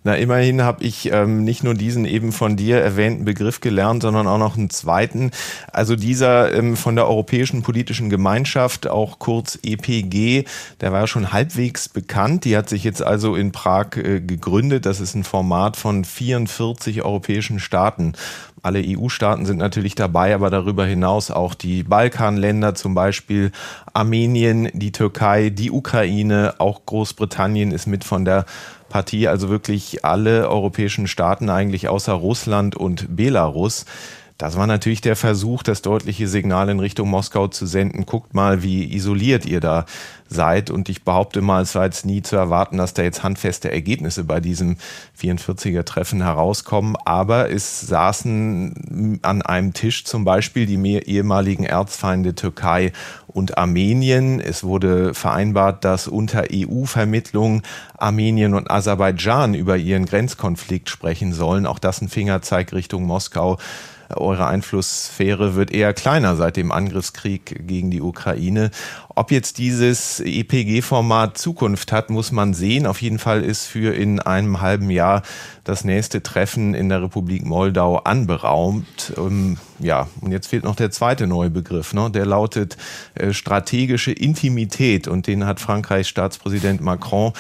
Na, 0.05 0.17
immerhin 0.17 0.63
habe 0.63 0.83
ich 0.83 1.13
ähm, 1.13 1.45
nicht 1.45 1.63
nur 1.63 1.75
diesen 1.75 2.07
eben 2.07 2.33
von 2.33 2.57
dir 2.57 2.79
erwähnten 2.79 3.25
Begriff 3.25 3.61
gelernt, 3.61 4.03
sondern 4.03 4.27
auch 4.27 4.39
noch 4.39 4.57
einen 4.57 4.69
zweiten. 4.69 5.31
Also 5.73 5.95
dieser 5.95 6.53
ähm, 6.53 6.77
von 6.77 6.97
der 6.97 7.07
Europäischen 7.07 7.63
Politischen 7.63 8.11
Gemeinschaft, 8.11 8.89
auch 8.89 9.21
kurz 9.21 9.61
EPG, 9.63 10.45
der 10.81 10.93
war 10.93 11.03
ja 11.03 11.07
schon 11.07 11.33
halbwegs 11.33 11.89
bekannt. 11.89 12.45
Die 12.45 12.57
hat 12.57 12.69
sich 12.69 12.83
jetzt 12.83 13.01
also 13.01 13.37
in 13.37 13.53
Prag 13.53 13.97
äh, 13.97 14.21
gegründet. 14.21 14.87
Das 14.87 14.99
ist 14.99 15.15
ein 15.15 15.23
Format 15.23 15.77
von 15.77 16.05
44 16.05 17.03
europäischen 17.03 17.61
Staaten. 17.61 18.15
Alle 18.61 18.83
EU-Staaten 18.85 19.45
sind 19.45 19.59
natürlich 19.59 19.97
dabei, 19.97 20.35
aber 20.35 20.49
darüber 20.49 20.87
hinaus 20.87 21.33
auch 21.33 21.55
die 21.55 21.83
Balkanländer, 21.83 22.77
zum 22.77 22.95
Beispiel 22.95 23.51
Armenien, 23.93 24.69
die 24.73 24.93
Türkei, 24.93 25.51
die 25.51 25.73
Ukraine, 25.73 26.55
auch 26.59 26.87
Großbritannien 26.87 27.73
ist 27.73 27.87
mit 27.87 28.05
von 28.05 28.25
der 28.25 28.47
Partie, 28.93 29.27
also 29.27 29.49
wirklich 29.49 30.05
alle 30.05 30.51
europäischen 30.51 31.09
Staaten 31.09 31.49
eigentlich 31.49 31.89
außer 31.89 32.13
Russland 32.13 32.77
und 32.77 33.17
Belarus. 33.17 33.87
Das 34.39 34.57
war 34.57 34.67
natürlich 34.67 35.01
der 35.01 35.17
Versuch, 35.17 35.63
das 35.63 35.83
deutliche 35.83 36.27
Signal 36.27 36.69
in 36.69 36.81
Richtung 36.81 37.09
Moskau 37.09 37.49
zu 37.49 37.67
senden. 37.67 38.07
Guckt 38.07 38.35
mal, 38.35 38.63
wie 38.63 38.93
isoliert 38.93 39.47
ihr 39.47 39.61
da 39.61 39.85
seid. 40.33 40.71
Und 40.71 40.89
ich 40.89 41.05
behaupte 41.05 41.41
mal, 41.41 41.63
es 41.63 41.75
war 41.75 41.85
jetzt 41.85 42.05
nie 42.07 42.23
zu 42.23 42.37
erwarten, 42.37 42.79
dass 42.79 42.95
da 42.95 43.03
jetzt 43.03 43.23
handfeste 43.23 43.71
Ergebnisse 43.71 44.25
bei 44.25 44.41
diesem 44.41 44.77
44er-Treffen 45.21 46.23
herauskommen. 46.23 46.97
Aber 47.05 47.51
es 47.51 47.83
saßen 47.83 49.21
an 49.23 49.43
einem 49.43 49.73
Tisch 49.75 50.05
zum 50.05 50.25
Beispiel 50.25 50.67
die 50.67 50.77
ehemaligen 50.97 51.65
Erzfeinde 51.65 52.35
Türkei 52.35 52.93
und 53.29 53.59
Armenien. 53.59 54.41
Es 54.41 54.65
wurde 54.65 55.15
vereinbart, 55.15 55.85
dass 55.85 56.09
unter 56.09 56.45
EU-Vermittlung 56.53 57.63
Armenien 57.97 58.55
und 58.55 58.71
Aserbaidschan 58.71 59.55
über 59.55 59.77
ihren 59.77 60.07
Grenzkonflikt 60.07 60.91
sprechen 60.91 61.33
sollen. 61.33 61.67
Auch 61.67 61.79
das 61.79 62.01
ein 62.01 62.09
Fingerzeig 62.09 62.73
Richtung 62.73 63.05
Moskau 63.05 63.59
eure 64.17 64.47
Einflusssphäre 64.47 65.55
wird 65.55 65.71
eher 65.71 65.93
kleiner 65.95 66.37
seit 66.37 66.57
dem 66.57 66.73
Angriffskrieg 66.73 67.67
gegen 67.67 67.91
die 67.91 68.01
Ukraine. 68.01 68.71
Ob 69.15 69.31
jetzt 69.31 69.59
dieses 69.59 70.21
EPG-Format 70.21 71.37
Zukunft 71.37 71.93
hat, 71.93 72.09
muss 72.09 72.33
man 72.33 72.55
sehen. 72.55 72.87
Auf 72.87 73.03
jeden 73.03 73.19
Fall 73.19 73.43
ist 73.43 73.67
für 73.67 73.95
in 73.95 74.21
einem 74.21 74.61
halben 74.61 74.91
Jahr 74.91 75.23
das 75.65 75.85
nächste 75.85 76.23
Treffen 76.23 76.75
in 76.75 76.89
der 76.89 77.03
Republik 77.03 77.45
Moldau 77.45 77.99
anberaumt. 77.99 79.13
Ähm, 79.17 79.59
ja, 79.79 80.09
und 80.21 80.33
jetzt 80.33 80.47
fehlt 80.47 80.65
noch 80.65 80.77
der 80.77 80.91
zweite 80.91 81.27
neue 81.27 81.51
Begriff, 81.51 81.93
ne? 81.93 82.11
der 82.11 82.27
lautet 82.27 82.77
äh, 83.15 83.33
strategische 83.33 84.13
Intimität. 84.13 85.09
Und 85.09 85.27
den 85.27 85.45
hat 85.45 85.61
Frankreichs 85.61 86.09
Staatspräsident 86.09 86.81
Macron 86.81 87.33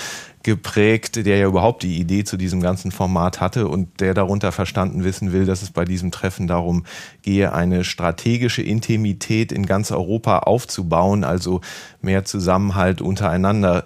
geprägt, 0.42 1.24
der 1.24 1.38
ja 1.38 1.46
überhaupt 1.46 1.82
die 1.82 1.98
Idee 1.98 2.24
zu 2.24 2.36
diesem 2.36 2.60
ganzen 2.60 2.90
Format 2.90 3.40
hatte 3.40 3.68
und 3.68 4.00
der 4.00 4.14
darunter 4.14 4.52
verstanden 4.52 5.04
wissen 5.04 5.32
will, 5.32 5.46
dass 5.46 5.62
es 5.62 5.70
bei 5.70 5.84
diesem 5.84 6.10
Treffen 6.10 6.46
darum 6.46 6.84
gehe, 7.22 7.52
eine 7.52 7.84
strategische 7.84 8.62
Intimität 8.62 9.52
in 9.52 9.66
ganz 9.66 9.90
Europa 9.92 10.40
aufzubauen, 10.40 11.24
also 11.24 11.60
mehr 12.00 12.24
Zusammenhalt 12.24 13.00
untereinander 13.00 13.84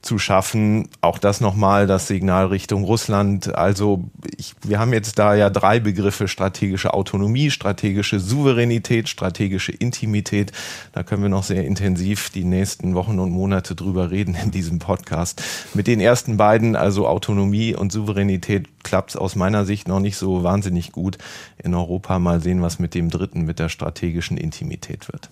zu 0.00 0.18
schaffen. 0.18 0.88
Auch 1.00 1.18
das 1.18 1.40
nochmal 1.40 1.86
das 1.86 2.06
Signal 2.06 2.46
Richtung 2.46 2.84
Russland. 2.84 3.54
Also 3.54 4.04
ich, 4.36 4.54
wir 4.62 4.78
haben 4.78 4.92
jetzt 4.92 5.18
da 5.18 5.34
ja 5.34 5.50
drei 5.50 5.80
Begriffe, 5.80 6.28
strategische 6.28 6.94
Autonomie, 6.94 7.50
strategische 7.50 8.20
Souveränität, 8.20 9.08
strategische 9.08 9.72
Intimität. 9.72 10.52
Da 10.92 11.02
können 11.02 11.22
wir 11.22 11.28
noch 11.28 11.42
sehr 11.42 11.64
intensiv 11.64 12.30
die 12.30 12.44
nächsten 12.44 12.94
Wochen 12.94 13.18
und 13.18 13.30
Monate 13.30 13.74
drüber 13.74 14.10
reden 14.10 14.36
in 14.36 14.50
diesem 14.50 14.78
Podcast. 14.78 15.42
Mit 15.74 15.86
den 15.88 16.00
ersten 16.00 16.36
beiden, 16.36 16.76
also 16.76 17.08
Autonomie 17.08 17.74
und 17.74 17.90
Souveränität, 17.90 18.68
klappt 18.84 19.10
es 19.10 19.16
aus 19.16 19.34
meiner 19.34 19.64
Sicht 19.64 19.88
noch 19.88 20.00
nicht 20.00 20.16
so 20.16 20.44
wahnsinnig 20.44 20.92
gut. 20.92 21.18
In 21.62 21.74
Europa 21.74 22.18
mal 22.18 22.40
sehen, 22.40 22.62
was 22.62 22.78
mit 22.78 22.94
dem 22.94 23.10
dritten, 23.10 23.42
mit 23.42 23.58
der 23.58 23.68
strategischen 23.68 24.36
Intimität 24.36 25.08
wird. 25.08 25.28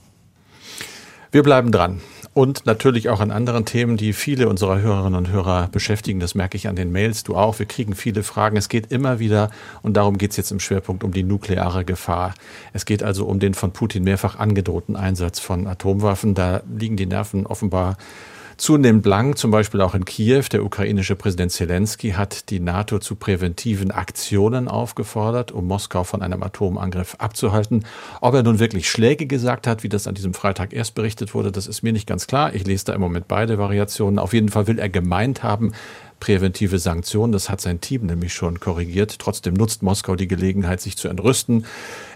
Wir 1.31 1.43
bleiben 1.43 1.71
dran 1.71 2.01
und 2.37 2.67
natürlich 2.67 3.09
auch 3.09 3.21
an 3.21 3.31
anderen 3.31 3.65
Themen, 3.65 3.97
die 3.97 4.13
viele 4.13 4.51
unserer 4.51 4.79
Hörerinnen 4.79 5.15
und 5.15 5.31
Hörer 5.31 5.69
beschäftigen. 5.73 6.21
Das 6.21 6.35
merke 6.35 6.59
ich 6.59 6.69
an 6.69 6.77
den 6.77 6.93
Mails, 6.93 7.25
du 7.25 7.35
auch. 7.35 7.59
Wir 7.59 7.65
kriegen 7.65 7.95
viele 7.95 8.23
Fragen. 8.23 8.59
Es 8.59 8.69
geht 8.69 8.93
immer 8.93 9.19
wieder, 9.19 9.51
und 9.81 9.97
darum 9.97 10.19
geht 10.19 10.33
es 10.33 10.37
jetzt 10.37 10.51
im 10.51 10.61
Schwerpunkt, 10.61 11.03
um 11.03 11.13
die 11.13 11.23
nukleare 11.23 11.87
Gefahr. 11.87 12.35
Es 12.75 12.85
geht 12.85 13.03
also 13.03 13.25
um 13.25 13.39
den 13.39 13.55
von 13.55 13.73
Putin 13.73 14.05
mehrfach 14.05 14.39
angedrohten 14.39 14.97
Einsatz 14.97 15.41
von 15.41 15.67
Atomwaffen. 15.67 16.35
Da 16.35 16.61
liegen 16.79 16.99
die 16.99 17.07
Nerven 17.07 17.47
offenbar 17.47 17.97
zunehmend 18.57 19.03
blank, 19.03 19.39
zum 19.39 19.51
Beispiel 19.51 19.81
auch 19.81 19.95
in 19.95 20.05
Kiew. 20.05 20.45
Der 20.53 20.65
ukrainische 20.65 21.17
Präsident 21.17 21.53
Zelensky 21.53 22.13
hat 22.13 22.51
die 22.51 22.61
NATO 22.61 22.99
zu 22.99 23.17
präventiven 23.17 23.91
Aktionen 23.91 24.69
aufgefordert, 24.69 25.53
um 25.53 25.67
Moskau 25.67 26.05
von 26.05 26.23
einem 26.23 26.43
Atomangriff 26.43 27.17
abzuhalten. 27.19 27.85
Ob 28.21 28.35
er 28.35 28.43
nun 28.43 28.59
wirklich 28.59 28.91
Schläge 28.91 29.27
gesagt 29.27 29.67
hat, 29.67 29.83
wie 29.83 29.89
das 29.89 30.07
an 30.07 30.15
diesem 30.15 30.35
Freitag 30.35 30.73
erst 30.73 30.95
berichtet 30.95 31.35
wurde, 31.35 31.53
das 31.53 31.67
ist 31.67 31.83
mir 31.83 31.93
nicht 31.93 32.07
ganz 32.07 32.27
klar. 32.27 32.55
Ich 32.55 32.67
lese 32.67 32.87
da 32.87 32.95
im 32.95 33.01
Moment 33.01 33.29
beide 33.29 33.59
Variationen. 33.59 34.19
Auf 34.19 34.33
jeden 34.33 34.49
Fall 34.49 34.67
will 34.67 34.79
er 34.79 34.89
gemeint 34.89 35.43
haben, 35.43 35.73
präventive 36.21 36.79
Sanktionen. 36.79 37.33
Das 37.33 37.51
hat 37.51 37.61
sein 37.61 37.81
Team 37.81 38.07
nämlich 38.07 38.33
schon 38.33 38.61
korrigiert. 38.61 39.19
Trotzdem 39.19 39.55
nutzt 39.55 39.83
Moskau 39.83 40.17
die 40.17 40.29
Gelegenheit, 40.29 40.81
sich 40.81 40.97
zu 40.97 41.09
entrüsten. 41.09 41.67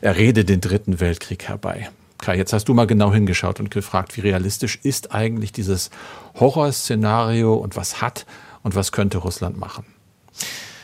Er 0.00 0.16
rede 0.16 0.44
den 0.44 0.60
dritten 0.60 1.00
Weltkrieg 1.00 1.48
herbei. 1.48 1.90
Kai, 2.20 2.36
jetzt 2.36 2.52
hast 2.52 2.68
du 2.68 2.74
mal 2.74 2.86
genau 2.86 3.12
hingeschaut 3.12 3.60
und 3.60 3.70
gefragt, 3.70 4.16
wie 4.16 4.20
realistisch 4.20 4.78
ist 4.82 5.14
eigentlich 5.14 5.52
dieses 5.52 5.90
Horrorszenario 6.38 7.54
und 7.54 7.76
was 7.76 8.00
hat 8.00 8.26
und 8.62 8.74
was 8.74 8.92
könnte 8.92 9.18
Russland 9.18 9.58
machen? 9.58 9.84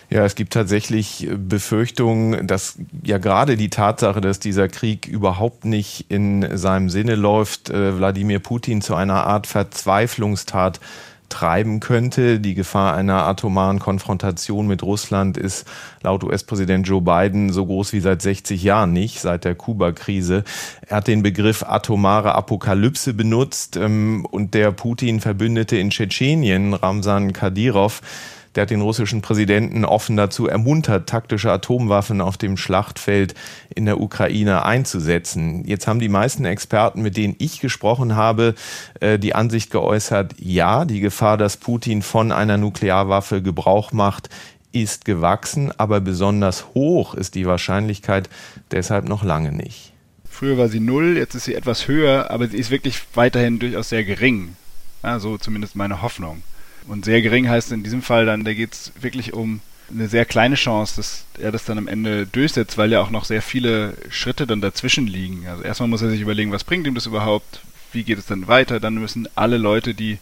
Ja, 0.08 0.24
es 0.24 0.36
gibt 0.36 0.52
tatsächlich 0.52 1.28
Befürchtungen, 1.36 2.46
dass 2.46 2.78
ja 3.02 3.18
gerade 3.18 3.56
die 3.56 3.70
Tatsache, 3.70 4.20
dass 4.20 4.38
dieser 4.38 4.68
Krieg 4.68 5.06
überhaupt 5.06 5.64
nicht 5.64 6.06
in 6.08 6.56
seinem 6.56 6.90
Sinne 6.90 7.16
läuft, 7.16 7.70
äh, 7.70 7.98
Wladimir 7.98 8.38
Putin 8.38 8.82
zu 8.82 8.94
einer 8.94 9.26
Art 9.26 9.48
Verzweiflungstat 9.48 10.78
treiben 11.28 11.80
könnte. 11.80 12.40
Die 12.40 12.54
Gefahr 12.54 12.94
einer 12.94 13.24
atomaren 13.24 13.78
Konfrontation 13.78 14.66
mit 14.66 14.82
Russland 14.82 15.36
ist 15.36 15.66
laut 16.02 16.24
US-Präsident 16.24 16.86
Joe 16.86 17.02
Biden 17.02 17.52
so 17.52 17.66
groß 17.66 17.92
wie 17.92 18.00
seit 18.00 18.22
60 18.22 18.62
Jahren 18.62 18.92
nicht, 18.92 19.20
seit 19.20 19.44
der 19.44 19.54
Kuba-Krise. 19.54 20.44
Er 20.86 20.96
hat 20.98 21.06
den 21.08 21.22
Begriff 21.22 21.62
atomare 21.62 22.34
Apokalypse 22.34 23.14
benutzt 23.14 23.76
ähm, 23.76 24.26
und 24.30 24.54
der 24.54 24.72
Putin-Verbündete 24.72 25.76
in 25.76 25.90
Tschetschenien, 25.90 26.74
Ramsan 26.74 27.32
Kadyrov, 27.32 28.00
der 28.56 28.62
hat 28.62 28.70
den 28.70 28.80
russischen 28.80 29.20
Präsidenten 29.20 29.84
offen 29.84 30.16
dazu 30.16 30.46
ermuntert, 30.46 31.08
taktische 31.08 31.52
Atomwaffen 31.52 32.20
auf 32.20 32.38
dem 32.38 32.56
Schlachtfeld 32.56 33.34
in 33.74 33.84
der 33.84 34.00
Ukraine 34.00 34.64
einzusetzen. 34.64 35.64
Jetzt 35.66 35.86
haben 35.86 36.00
die 36.00 36.08
meisten 36.08 36.44
Experten, 36.46 37.02
mit 37.02 37.16
denen 37.16 37.36
ich 37.38 37.60
gesprochen 37.60 38.16
habe, 38.16 38.54
äh, 39.00 39.18
die 39.18 39.34
Ansicht 39.34 39.70
geäußert, 39.70 40.34
ja, 40.38 40.84
die 40.86 41.00
Gefahr, 41.00 41.36
dass 41.36 41.58
Putin 41.58 42.02
von 42.02 42.32
einer 42.32 42.56
Nuklearwaffe 42.56 43.42
Gebrauch 43.42 43.92
macht, 43.92 44.30
ist 44.72 45.04
gewachsen, 45.04 45.72
aber 45.76 46.00
besonders 46.00 46.66
hoch 46.74 47.14
ist 47.14 47.34
die 47.34 47.46
Wahrscheinlichkeit 47.46 48.28
deshalb 48.70 49.08
noch 49.08 49.22
lange 49.22 49.52
nicht. 49.52 49.92
Früher 50.28 50.58
war 50.58 50.68
sie 50.68 50.80
null, 50.80 51.16
jetzt 51.16 51.34
ist 51.34 51.44
sie 51.44 51.54
etwas 51.54 51.88
höher, 51.88 52.30
aber 52.30 52.48
sie 52.48 52.58
ist 52.58 52.70
wirklich 52.70 53.00
weiterhin 53.14 53.58
durchaus 53.58 53.88
sehr 53.88 54.04
gering. 54.04 54.56
So 55.18 55.38
zumindest 55.38 55.76
meine 55.76 56.02
Hoffnung. 56.02 56.42
Und 56.86 57.04
sehr 57.04 57.22
gering 57.22 57.48
heißt 57.48 57.72
in 57.72 57.82
diesem 57.82 58.02
Fall 58.02 58.26
dann, 58.26 58.44
da 58.44 58.54
geht 58.54 58.72
es 58.72 58.92
wirklich 59.00 59.32
um 59.32 59.60
eine 59.90 60.08
sehr 60.08 60.24
kleine 60.24 60.56
Chance, 60.56 60.96
dass 60.96 61.24
er 61.38 61.52
das 61.52 61.64
dann 61.64 61.78
am 61.78 61.88
Ende 61.88 62.26
durchsetzt, 62.26 62.76
weil 62.76 62.90
ja 62.90 63.00
auch 63.00 63.10
noch 63.10 63.24
sehr 63.24 63.42
viele 63.42 63.96
Schritte 64.10 64.46
dann 64.46 64.60
dazwischen 64.60 65.06
liegen. 65.06 65.46
Also 65.46 65.62
erstmal 65.62 65.88
muss 65.88 66.02
er 66.02 66.10
sich 66.10 66.20
überlegen, 66.20 66.52
was 66.52 66.64
bringt 66.64 66.86
ihm 66.86 66.94
das 66.94 67.06
überhaupt, 67.06 67.60
wie 67.92 68.02
geht 68.02 68.18
es 68.18 68.26
dann 68.26 68.48
weiter, 68.48 68.80
dann 68.80 68.94
müssen 68.94 69.28
alle 69.36 69.58
Leute, 69.58 69.94
die 69.94 70.18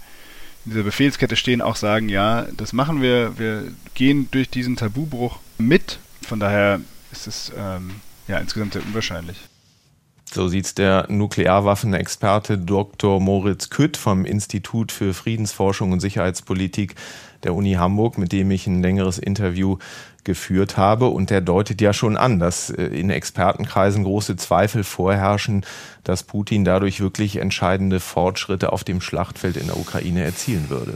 in 0.64 0.71
dieser 0.73 0.83
Befehlskette 0.83 1.37
stehen, 1.37 1.61
auch 1.61 1.76
sagen, 1.76 2.09
ja, 2.09 2.47
das 2.56 2.73
machen 2.73 3.02
wir, 3.02 3.38
wir 3.38 3.64
gehen 3.94 4.28
durch 4.30 4.49
diesen 4.49 4.76
Tabubruch 4.76 5.38
mit. 5.59 5.99
Von 6.26 6.40
daher 6.40 6.80
ist 7.12 7.26
es 7.26 7.52
ähm, 7.56 7.97
ja 8.28 8.38
insgesamt 8.38 8.75
sehr 8.75 8.83
unwahrscheinlich. 8.83 9.37
So 10.34 10.48
sieht 10.48 10.64
es 10.64 10.74
der 10.74 11.06
Nuklearwaffenexperte 11.08 12.58
Dr. 12.58 13.20
Moritz 13.20 13.70
Kütt 13.70 13.96
vom 13.96 14.24
Institut 14.24 14.90
für 14.90 15.14
Friedensforschung 15.14 15.92
und 15.92 16.00
Sicherheitspolitik 16.00 16.96
der 17.44 17.54
Uni 17.54 17.74
Hamburg, 17.74 18.18
mit 18.18 18.32
dem 18.32 18.50
ich 18.50 18.66
ein 18.66 18.82
längeres 18.82 19.18
Interview 19.18 19.78
geführt 20.24 20.76
habe. 20.76 21.06
Und 21.06 21.30
der 21.30 21.40
deutet 21.40 21.80
ja 21.80 21.92
schon 21.92 22.16
an, 22.16 22.40
dass 22.40 22.68
äh, 22.68 22.82
in 22.82 23.10
Expertenkreisen 23.10 24.02
große 24.02 24.34
Zweifel 24.34 24.82
vorherrschen, 24.82 25.64
dass 26.02 26.24
Putin 26.24 26.64
dadurch 26.64 27.00
wirklich 27.00 27.36
entscheidende 27.36 28.00
Fortschritte 28.00 28.72
auf 28.72 28.82
dem 28.82 29.00
Schlachtfeld 29.00 29.56
in 29.56 29.68
der 29.68 29.78
Ukraine 29.78 30.24
erzielen 30.24 30.68
würde 30.68 30.94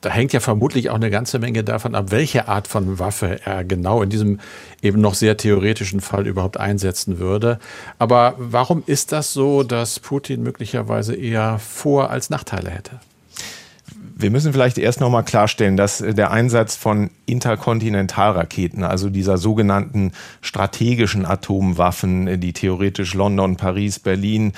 da 0.00 0.10
hängt 0.10 0.32
ja 0.32 0.40
vermutlich 0.40 0.90
auch 0.90 0.94
eine 0.94 1.10
ganze 1.10 1.38
Menge 1.38 1.62
davon 1.62 1.94
ab, 1.94 2.06
welche 2.10 2.48
Art 2.48 2.66
von 2.68 2.98
Waffe 2.98 3.40
er 3.44 3.64
genau 3.64 4.02
in 4.02 4.10
diesem 4.10 4.40
eben 4.82 5.00
noch 5.00 5.14
sehr 5.14 5.36
theoretischen 5.36 6.00
Fall 6.00 6.26
überhaupt 6.26 6.58
einsetzen 6.58 7.18
würde. 7.18 7.58
Aber 7.98 8.34
warum 8.38 8.82
ist 8.86 9.12
das 9.12 9.32
so, 9.32 9.62
dass 9.62 10.00
Putin 10.00 10.42
möglicherweise 10.42 11.14
eher 11.14 11.58
Vor- 11.58 12.10
als 12.10 12.30
Nachteile 12.30 12.70
hätte? 12.70 13.00
Wir 14.20 14.30
müssen 14.30 14.52
vielleicht 14.52 14.76
erst 14.76 15.00
nochmal 15.00 15.24
klarstellen, 15.24 15.78
dass 15.78 16.02
äh, 16.02 16.14
der 16.14 16.30
Einsatz 16.30 16.76
von 16.76 17.10
Interkontinentalraketen, 17.24 18.84
also 18.84 19.08
dieser 19.08 19.38
sogenannten 19.38 20.12
strategischen 20.42 21.24
Atomwaffen, 21.24 22.26
äh, 22.26 22.38
die 22.38 22.52
theoretisch 22.52 23.14
London, 23.14 23.56
Paris, 23.56 23.98
Berlin 23.98 24.52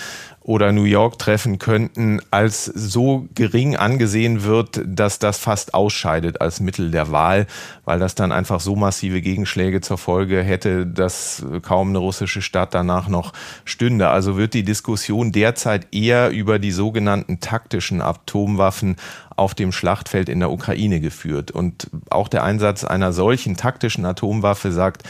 oder 0.45 0.73
New 0.73 0.83
York 0.83 1.21
treffen 1.21 1.59
könnten, 1.61 2.21
als 2.33 2.64
so 2.64 3.28
gering 3.35 3.76
angesehen 3.76 4.42
wird, 4.42 4.81
dass 4.85 5.21
das 5.21 5.38
fast 5.38 5.73
ausscheidet 5.73 6.40
als 6.40 6.59
Mittel 6.59 6.90
der 6.90 7.12
Wahl, 7.12 7.47
weil 7.85 8.00
das 8.00 8.16
dann 8.16 8.33
einfach 8.33 8.59
so 8.59 8.75
massive 8.75 9.21
Gegenschläge 9.21 9.81
zur 9.81 9.99
Folge 9.99 10.42
hätte, 10.42 10.85
dass 10.85 11.45
kaum 11.62 11.90
eine 11.90 11.99
russische 11.99 12.42
Stadt 12.42 12.75
danach 12.75 13.07
noch 13.07 13.33
stünde. 13.64 14.09
Also 14.09 14.37
wird 14.37 14.54
die 14.54 14.64
Diskussion 14.64 15.31
derzeit 15.31 15.95
eher 15.95 16.31
über 16.31 16.59
die 16.59 16.73
sogenannten 16.73 17.38
taktischen 17.38 18.02
Atomwaffen 18.02 18.97
auf 19.42 19.54
dem 19.54 19.72
Schlachtfeld 19.72 20.28
in 20.28 20.38
der 20.38 20.52
Ukraine 20.52 21.00
geführt. 21.00 21.50
Und 21.50 21.90
auch 22.11 22.28
der 22.28 22.44
Einsatz 22.44 22.84
einer 22.84 23.12
solchen 23.12 23.56
taktischen 23.56 24.04
Atomwaffe, 24.04 24.70
sagt 24.70 25.02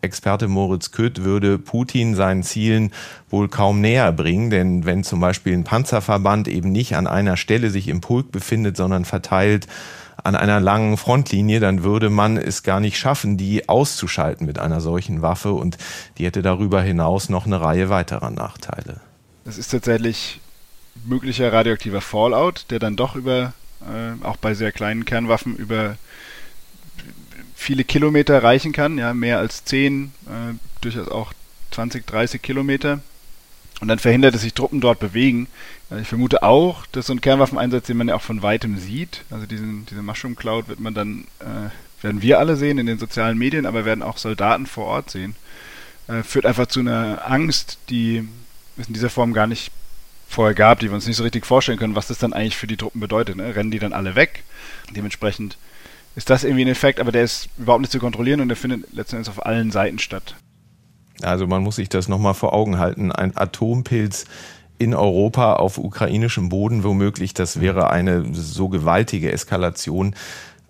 Experte 0.00 0.46
Moritz 0.46 0.92
Köth, 0.92 1.24
würde 1.24 1.58
Putin 1.58 2.14
seinen 2.14 2.44
Zielen 2.44 2.92
wohl 3.28 3.48
kaum 3.48 3.80
näher 3.80 4.12
bringen. 4.12 4.50
Denn 4.50 4.86
wenn 4.86 5.02
zum 5.02 5.18
Beispiel 5.18 5.54
ein 5.54 5.64
Panzerverband 5.64 6.46
eben 6.46 6.70
nicht 6.70 6.94
an 6.94 7.08
einer 7.08 7.36
Stelle 7.36 7.70
sich 7.70 7.88
im 7.88 8.00
Pulk 8.00 8.30
befindet, 8.30 8.76
sondern 8.76 9.04
verteilt 9.04 9.66
an 10.22 10.36
einer 10.36 10.60
langen 10.60 10.96
Frontlinie, 10.96 11.58
dann 11.58 11.82
würde 11.82 12.10
man 12.10 12.36
es 12.36 12.62
gar 12.62 12.78
nicht 12.78 12.96
schaffen, 12.96 13.36
die 13.36 13.68
auszuschalten 13.68 14.46
mit 14.46 14.60
einer 14.60 14.80
solchen 14.80 15.20
Waffe. 15.20 15.52
Und 15.52 15.78
die 16.16 16.26
hätte 16.26 16.42
darüber 16.42 16.80
hinaus 16.80 17.28
noch 17.28 17.44
eine 17.44 17.60
Reihe 17.60 17.88
weiterer 17.88 18.30
Nachteile. 18.30 19.00
Das 19.44 19.58
ist 19.58 19.72
tatsächlich 19.72 20.40
möglicher 21.04 21.52
radioaktiver 21.52 22.00
Fallout, 22.00 22.66
der 22.70 22.78
dann 22.78 22.94
doch 22.94 23.16
über 23.16 23.52
äh, 23.82 24.24
auch 24.24 24.36
bei 24.36 24.54
sehr 24.54 24.72
kleinen 24.72 25.04
Kernwaffen 25.04 25.56
über 25.56 25.96
viele 27.54 27.84
Kilometer 27.84 28.42
reichen 28.42 28.72
kann, 28.72 28.98
ja, 28.98 29.12
mehr 29.12 29.38
als 29.38 29.64
10, 29.64 30.12
äh, 30.26 30.54
durchaus 30.80 31.08
auch 31.08 31.32
20, 31.70 32.06
30 32.06 32.40
Kilometer. 32.40 33.00
Und 33.80 33.88
dann 33.88 33.98
verhindert 33.98 34.34
es 34.34 34.42
sich 34.42 34.54
Truppen 34.54 34.80
dort 34.80 34.98
bewegen. 34.98 35.46
Ich 36.00 36.08
vermute 36.08 36.42
auch, 36.42 36.86
dass 36.86 37.06
so 37.06 37.14
ein 37.14 37.20
Kernwaffeneinsatz, 37.20 37.86
den 37.86 37.96
man 37.96 38.08
ja 38.08 38.14
auch 38.14 38.22
von 38.22 38.42
weitem 38.42 38.78
sieht, 38.78 39.24
also 39.30 39.46
diesen, 39.46 39.86
diese 39.86 40.02
Mushroom 40.02 40.36
Cloud 40.36 40.68
wird 40.68 40.80
man 40.80 40.94
dann, 40.94 41.24
äh, 41.40 42.02
werden 42.02 42.22
wir 42.22 42.38
alle 42.38 42.56
sehen 42.56 42.78
in 42.78 42.86
den 42.86 42.98
sozialen 42.98 43.38
Medien, 43.38 43.66
aber 43.66 43.84
werden 43.84 44.02
auch 44.02 44.18
Soldaten 44.18 44.66
vor 44.66 44.86
Ort 44.86 45.10
sehen, 45.10 45.34
äh, 46.08 46.22
führt 46.22 46.46
einfach 46.46 46.66
zu 46.66 46.80
einer 46.80 47.22
Angst, 47.26 47.78
die 47.88 48.28
es 48.76 48.88
in 48.88 48.94
dieser 48.94 49.10
Form 49.10 49.32
gar 49.32 49.46
nicht 49.46 49.72
vorher 50.30 50.54
gab, 50.54 50.78
die 50.78 50.86
wir 50.86 50.94
uns 50.94 51.06
nicht 51.06 51.16
so 51.16 51.24
richtig 51.24 51.44
vorstellen 51.44 51.78
können, 51.78 51.96
was 51.96 52.06
das 52.06 52.18
dann 52.18 52.32
eigentlich 52.32 52.56
für 52.56 52.68
die 52.68 52.76
Truppen 52.76 53.00
bedeutet. 53.00 53.36
Ne? 53.36 53.54
Rennen 53.54 53.72
die 53.72 53.80
dann 53.80 53.92
alle 53.92 54.14
weg? 54.14 54.44
Dementsprechend 54.94 55.58
ist 56.14 56.30
das 56.30 56.44
irgendwie 56.44 56.64
ein 56.64 56.68
Effekt, 56.68 57.00
aber 57.00 57.10
der 57.10 57.24
ist 57.24 57.48
überhaupt 57.58 57.80
nicht 57.80 57.90
zu 57.90 57.98
kontrollieren 57.98 58.40
und 58.40 58.48
der 58.48 58.56
findet 58.56 58.92
letztendlich 58.92 59.28
auf 59.28 59.44
allen 59.44 59.72
Seiten 59.72 59.98
statt. 59.98 60.36
Also 61.20 61.48
man 61.48 61.62
muss 61.62 61.76
sich 61.76 61.88
das 61.88 62.08
nochmal 62.08 62.34
vor 62.34 62.52
Augen 62.52 62.78
halten. 62.78 63.10
Ein 63.10 63.36
Atompilz 63.36 64.24
in 64.78 64.94
Europa 64.94 65.54
auf 65.54 65.78
ukrainischem 65.78 66.48
Boden 66.48 66.84
womöglich, 66.84 67.34
das 67.34 67.60
wäre 67.60 67.90
eine 67.90 68.32
so 68.32 68.68
gewaltige 68.68 69.32
Eskalation, 69.32 70.14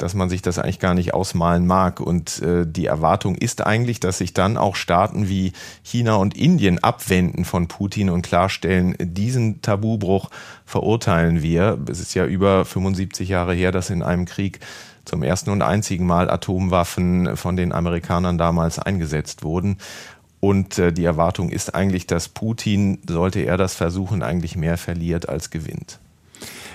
dass 0.02 0.14
man 0.14 0.28
sich 0.28 0.42
das 0.42 0.59
eigentlich 0.59 0.78
gar 0.78 0.95
nicht 0.95 1.14
ausmalen 1.14 1.66
mag. 1.66 2.00
Und 2.00 2.40
äh, 2.42 2.66
die 2.66 2.87
Erwartung 2.87 3.35
ist 3.35 3.66
eigentlich, 3.66 4.00
dass 4.00 4.19
sich 4.19 4.35
dann 4.35 4.57
auch 4.57 4.76
Staaten 4.76 5.28
wie 5.28 5.52
China 5.83 6.14
und 6.16 6.37
Indien 6.37 6.83
abwenden 6.83 7.45
von 7.45 7.69
Putin 7.69 8.11
und 8.11 8.23
klarstellen, 8.23 8.95
diesen 8.99 9.62
Tabubruch 9.62 10.30
verurteilen 10.64 11.42
wir. 11.42 11.79
Es 11.88 12.01
ist 12.01 12.14
ja 12.14 12.24
über 12.24 12.64
75 12.64 13.29
Jahre 13.29 13.55
her, 13.55 13.72
dass 13.72 13.90
in 13.90 14.03
einem 14.03 14.24
Krieg 14.24 14.61
zum 15.05 15.22
ersten 15.22 15.51
und 15.51 15.62
einzigen 15.62 16.07
Mal 16.07 16.31
Atomwaffen 16.31 17.37
von 17.37 17.57
den 17.57 17.72
Amerikanern 17.72 18.38
damals 18.38 18.79
eingesetzt 18.79 19.42
wurden. 19.42 19.79
Und 20.40 20.79
äh, 20.79 20.92
die 20.92 21.05
Erwartung 21.05 21.51
ist 21.51 21.74
eigentlich, 21.74 22.07
dass 22.07 22.29
Putin, 22.29 22.98
sollte 23.07 23.40
er 23.40 23.57
das 23.57 23.74
versuchen, 23.74 24.22
eigentlich 24.22 24.57
mehr 24.57 24.79
verliert 24.79 25.29
als 25.29 25.51
gewinnt. 25.51 25.98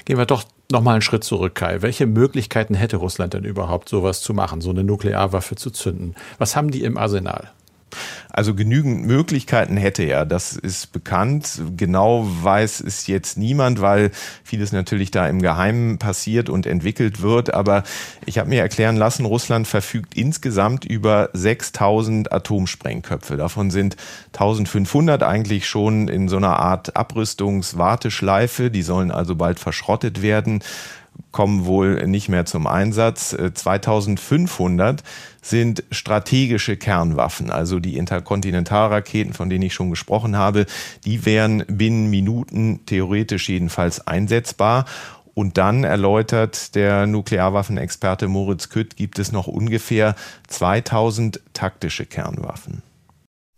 Gehen 0.05 0.17
wir 0.19 0.25
doch 0.25 0.43
Nochmal 0.71 0.95
einen 0.95 1.01
Schritt 1.01 1.23
zurück, 1.23 1.53
Kai. 1.55 1.81
Welche 1.81 2.07
Möglichkeiten 2.07 2.73
hätte 2.73 2.97
Russland 2.97 3.33
denn 3.35 3.43
überhaupt, 3.43 3.87
sowas 3.87 4.21
zu 4.21 4.33
machen, 4.33 4.61
so 4.61 4.71
eine 4.71 4.83
Nuklearwaffe 4.83 5.55
zu 5.55 5.69
zünden? 5.69 6.15
Was 6.39 6.55
haben 6.55 6.71
die 6.71 6.83
im 6.83 6.97
Arsenal? 6.97 7.51
Also 8.29 8.53
genügend 8.53 9.05
Möglichkeiten 9.05 9.77
hätte 9.77 10.03
er, 10.03 10.25
das 10.25 10.57
ist 10.57 10.91
bekannt. 10.91 11.61
Genau 11.77 12.27
weiß 12.41 12.81
es 12.81 13.07
jetzt 13.07 13.37
niemand, 13.37 13.79
weil 13.79 14.11
vieles 14.43 14.73
natürlich 14.73 15.09
da 15.09 15.27
im 15.29 15.41
Geheimen 15.41 15.99
passiert 15.99 16.49
und 16.49 16.65
entwickelt 16.65 17.21
wird. 17.21 17.53
Aber 17.53 17.83
ich 18.25 18.37
habe 18.37 18.49
mir 18.49 18.59
erklären 18.59 18.97
lassen, 18.97 19.25
Russland 19.25 19.67
verfügt 19.67 20.15
insgesamt 20.15 20.83
über 20.83 21.29
6000 21.31 22.33
Atomsprengköpfe. 22.33 23.37
Davon 23.37 23.71
sind 23.71 23.95
1500 24.33 25.23
eigentlich 25.23 25.67
schon 25.67 26.09
in 26.09 26.27
so 26.27 26.35
einer 26.35 26.59
Art 26.59 26.97
Abrüstungswarteschleife. 26.97 28.69
Die 28.69 28.81
sollen 28.81 29.11
also 29.11 29.35
bald 29.35 29.59
verschrottet 29.59 30.21
werden 30.21 30.61
kommen 31.31 31.65
wohl 31.65 32.07
nicht 32.07 32.29
mehr 32.29 32.45
zum 32.45 32.65
Einsatz. 32.67 33.35
2500 33.53 35.01
äh, 35.01 35.03
sind 35.41 35.83
strategische 35.91 36.77
Kernwaffen, 36.77 37.51
also 37.51 37.79
die 37.79 37.97
Interkontinentalraketen, 37.97 39.33
von 39.33 39.49
denen 39.49 39.63
ich 39.63 39.73
schon 39.73 39.89
gesprochen 39.89 40.37
habe, 40.37 40.65
die 41.05 41.25
wären 41.25 41.63
binnen 41.67 42.09
Minuten 42.09 42.85
theoretisch 42.85 43.49
jedenfalls 43.49 44.05
einsetzbar. 44.07 44.85
Und 45.33 45.57
dann 45.57 45.83
erläutert 45.83 46.75
der 46.75 47.05
Nuklearwaffenexperte 47.05 48.29
Moritz 48.29 48.69
Kütt, 48.69 48.95
gibt 48.95 49.19
es 49.19 49.33
noch 49.33 49.47
ungefähr 49.47 50.15
2000 50.47 51.41
taktische 51.53 52.05
Kernwaffen. 52.05 52.81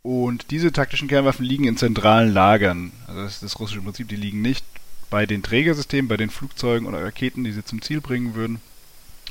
Und 0.01 0.51
diese 0.51 0.71
taktischen 0.71 1.07
Kernwaffen 1.07 1.45
liegen 1.45 1.65
in 1.65 1.77
zentralen 1.77 2.33
Lagern. 2.33 2.91
Also 3.05 3.21
das 3.21 3.33
ist 3.33 3.43
das 3.43 3.59
russische 3.59 3.81
Prinzip, 3.81 4.07
die 4.07 4.15
liegen 4.15 4.41
nicht 4.41 4.65
bei 5.09 5.25
den 5.25 5.43
Trägersystemen, 5.43 6.07
bei 6.07 6.17
den 6.17 6.29
Flugzeugen 6.29 6.87
oder 6.87 7.03
Raketen, 7.03 7.43
die 7.43 7.51
sie 7.51 7.63
zum 7.63 7.81
Ziel 7.81 8.01
bringen 8.01 8.35
würden, 8.35 8.59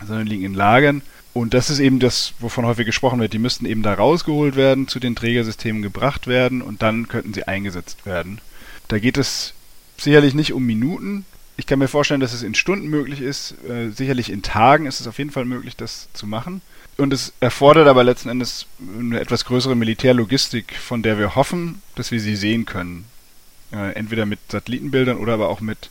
sondern 0.04 0.26
liegen 0.26 0.44
in 0.44 0.54
Lagern. 0.54 1.02
Und 1.32 1.52
das 1.52 1.68
ist 1.68 1.80
eben 1.80 1.98
das, 1.98 2.32
wovon 2.38 2.64
häufig 2.64 2.86
gesprochen 2.86 3.20
wird. 3.20 3.34
Die 3.34 3.38
müssten 3.38 3.66
eben 3.66 3.82
da 3.82 3.92
rausgeholt 3.92 4.56
werden, 4.56 4.88
zu 4.88 4.98
den 5.00 5.14
Trägersystemen 5.14 5.82
gebracht 5.82 6.26
werden 6.26 6.62
und 6.62 6.82
dann 6.82 7.08
könnten 7.08 7.34
sie 7.34 7.44
eingesetzt 7.44 8.06
werden. 8.06 8.40
Da 8.88 8.98
geht 8.98 9.18
es 9.18 9.52
sicherlich 9.98 10.34
nicht 10.34 10.52
um 10.54 10.64
Minuten. 10.64 11.26
Ich 11.58 11.66
kann 11.66 11.78
mir 11.78 11.88
vorstellen, 11.88 12.20
dass 12.20 12.32
es 12.32 12.42
in 12.42 12.54
Stunden 12.54 12.88
möglich 12.88 13.20
ist. 13.20 13.54
Äh, 13.68 13.90
sicherlich 13.90 14.30
in 14.30 14.42
Tagen 14.42 14.86
ist 14.86 15.00
es 15.00 15.06
auf 15.06 15.18
jeden 15.18 15.30
Fall 15.30 15.44
möglich, 15.44 15.76
das 15.76 16.08
zu 16.14 16.26
machen. 16.26 16.62
Und 16.96 17.12
es 17.12 17.34
erfordert 17.40 17.88
aber 17.88 18.04
letzten 18.04 18.30
Endes 18.30 18.66
eine 18.98 19.20
etwas 19.20 19.44
größere 19.44 19.74
Militärlogistik, 19.74 20.74
von 20.76 21.02
der 21.02 21.18
wir 21.18 21.34
hoffen, 21.34 21.82
dass 21.94 22.10
wir 22.10 22.20
sie 22.20 22.36
sehen 22.36 22.64
können. 22.64 23.04
Äh, 23.72 23.94
entweder 23.94 24.26
mit 24.26 24.38
Satellitenbildern 24.48 25.18
oder 25.18 25.34
aber 25.34 25.48
auch 25.48 25.60
mit 25.60 25.90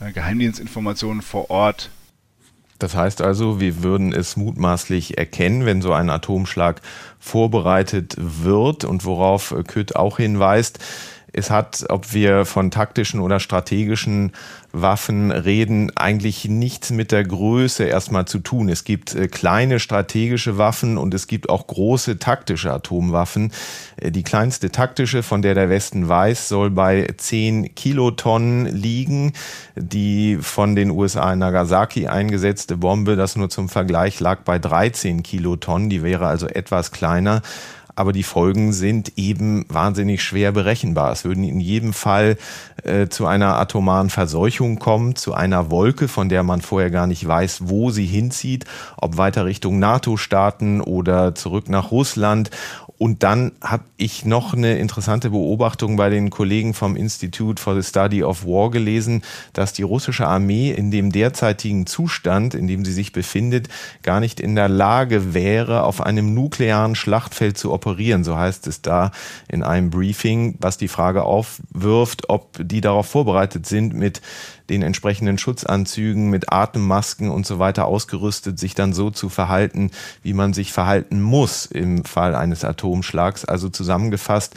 äh, 0.00 0.12
Geheimdienstinformationen 0.12 1.22
vor 1.22 1.48
Ort. 1.50 1.90
Das 2.80 2.96
heißt 2.96 3.22
also, 3.22 3.60
wir 3.60 3.84
würden 3.84 4.12
es 4.12 4.36
mutmaßlich 4.36 5.16
erkennen, 5.16 5.64
wenn 5.64 5.80
so 5.80 5.92
ein 5.92 6.10
Atomschlag 6.10 6.82
vorbereitet 7.20 8.16
wird 8.18 8.84
und 8.84 9.04
worauf 9.04 9.54
Kütt 9.68 9.94
auch 9.94 10.16
hinweist, 10.16 10.80
es 11.34 11.50
hat, 11.50 11.84
ob 11.88 12.12
wir 12.12 12.44
von 12.44 12.70
taktischen 12.70 13.20
oder 13.20 13.40
strategischen 13.40 14.32
Waffen 14.72 15.30
reden, 15.30 15.92
eigentlich 15.96 16.46
nichts 16.46 16.90
mit 16.90 17.12
der 17.12 17.24
Größe 17.24 17.84
erstmal 17.84 18.24
zu 18.24 18.38
tun. 18.38 18.68
Es 18.68 18.84
gibt 18.84 19.14
äh, 19.14 19.28
kleine 19.28 19.80
strategische 19.80 20.58
Waffen 20.58 20.96
und 20.96 21.12
es 21.12 21.26
gibt 21.26 21.48
auch 21.48 21.66
große 21.66 22.18
taktische 22.18 22.72
Atomwaffen. 22.72 23.52
Äh, 23.96 24.10
die 24.10 24.22
kleinste 24.22 24.70
taktische, 24.70 25.22
von 25.22 25.42
der 25.42 25.54
der 25.54 25.68
Westen 25.68 26.08
weiß, 26.08 26.48
soll 26.48 26.70
bei 26.70 27.06
10 27.16 27.74
Kilotonnen 27.74 28.66
liegen. 28.66 29.32
Die 29.76 30.38
von 30.40 30.76
den 30.76 30.90
USA 30.90 31.32
in 31.32 31.40
Nagasaki 31.40 32.06
eingesetzte 32.06 32.76
Bombe, 32.76 33.16
das 33.16 33.36
nur 33.36 33.50
zum 33.50 33.68
Vergleich 33.68 34.20
lag 34.20 34.40
bei 34.40 34.58
13 34.58 35.22
Kilotonnen. 35.22 35.90
Die 35.90 36.02
wäre 36.02 36.26
also 36.26 36.46
etwas 36.46 36.92
kleiner. 36.92 37.42
Aber 37.96 38.12
die 38.12 38.22
Folgen 38.22 38.72
sind 38.72 39.12
eben 39.16 39.64
wahnsinnig 39.68 40.22
schwer 40.22 40.52
berechenbar. 40.52 41.12
Es 41.12 41.24
würden 41.24 41.44
in 41.44 41.60
jedem 41.60 41.92
Fall 41.92 42.36
äh, 42.82 43.08
zu 43.08 43.26
einer 43.26 43.56
atomaren 43.58 44.10
Verseuchung 44.10 44.78
kommen, 44.78 45.16
zu 45.16 45.34
einer 45.34 45.70
Wolke, 45.70 46.08
von 46.08 46.28
der 46.28 46.42
man 46.42 46.60
vorher 46.60 46.90
gar 46.90 47.06
nicht 47.06 47.26
weiß, 47.26 47.62
wo 47.64 47.90
sie 47.90 48.06
hinzieht, 48.06 48.64
ob 48.96 49.16
weiter 49.16 49.44
Richtung 49.44 49.78
NATO-Staaten 49.78 50.80
oder 50.80 51.34
zurück 51.34 51.68
nach 51.68 51.90
Russland. 51.90 52.50
Und 52.96 53.24
dann 53.24 53.52
habe 53.60 53.84
ich 53.96 54.24
noch 54.24 54.54
eine 54.54 54.78
interessante 54.78 55.30
Beobachtung 55.30 55.96
bei 55.96 56.10
den 56.10 56.30
Kollegen 56.30 56.74
vom 56.74 56.94
Institute 56.94 57.60
for 57.60 57.74
the 57.74 57.86
Study 57.86 58.22
of 58.22 58.46
War 58.46 58.70
gelesen, 58.70 59.22
dass 59.52 59.72
die 59.72 59.82
russische 59.82 60.28
Armee 60.28 60.70
in 60.70 60.92
dem 60.92 61.10
derzeitigen 61.10 61.86
Zustand, 61.86 62.54
in 62.54 62.68
dem 62.68 62.84
sie 62.84 62.92
sich 62.92 63.12
befindet, 63.12 63.68
gar 64.02 64.20
nicht 64.20 64.38
in 64.38 64.54
der 64.54 64.68
Lage 64.68 65.34
wäre, 65.34 65.82
auf 65.82 66.00
einem 66.00 66.34
nuklearen 66.34 66.94
Schlachtfeld 66.94 67.58
zu 67.58 67.72
operieren. 67.72 67.83
So 68.24 68.36
heißt 68.36 68.66
es 68.66 68.82
da 68.82 69.10
in 69.48 69.62
einem 69.62 69.90
Briefing, 69.90 70.56
was 70.60 70.78
die 70.78 70.88
Frage 70.88 71.24
aufwirft, 71.24 72.28
ob 72.28 72.58
die 72.60 72.80
darauf 72.80 73.06
vorbereitet 73.06 73.66
sind, 73.66 73.94
mit 73.94 74.20
den 74.70 74.82
entsprechenden 74.82 75.36
Schutzanzügen 75.36 76.30
mit 76.30 76.52
Atemmasken 76.52 77.30
und 77.30 77.46
so 77.46 77.58
weiter 77.58 77.84
ausgerüstet, 77.86 78.58
sich 78.58 78.74
dann 78.74 78.92
so 78.94 79.10
zu 79.10 79.28
verhalten, 79.28 79.90
wie 80.22 80.32
man 80.32 80.54
sich 80.54 80.72
verhalten 80.72 81.20
muss 81.20 81.66
im 81.66 82.04
Fall 82.04 82.34
eines 82.34 82.64
Atomschlags. 82.64 83.44
Also 83.44 83.68
zusammengefasst, 83.68 84.54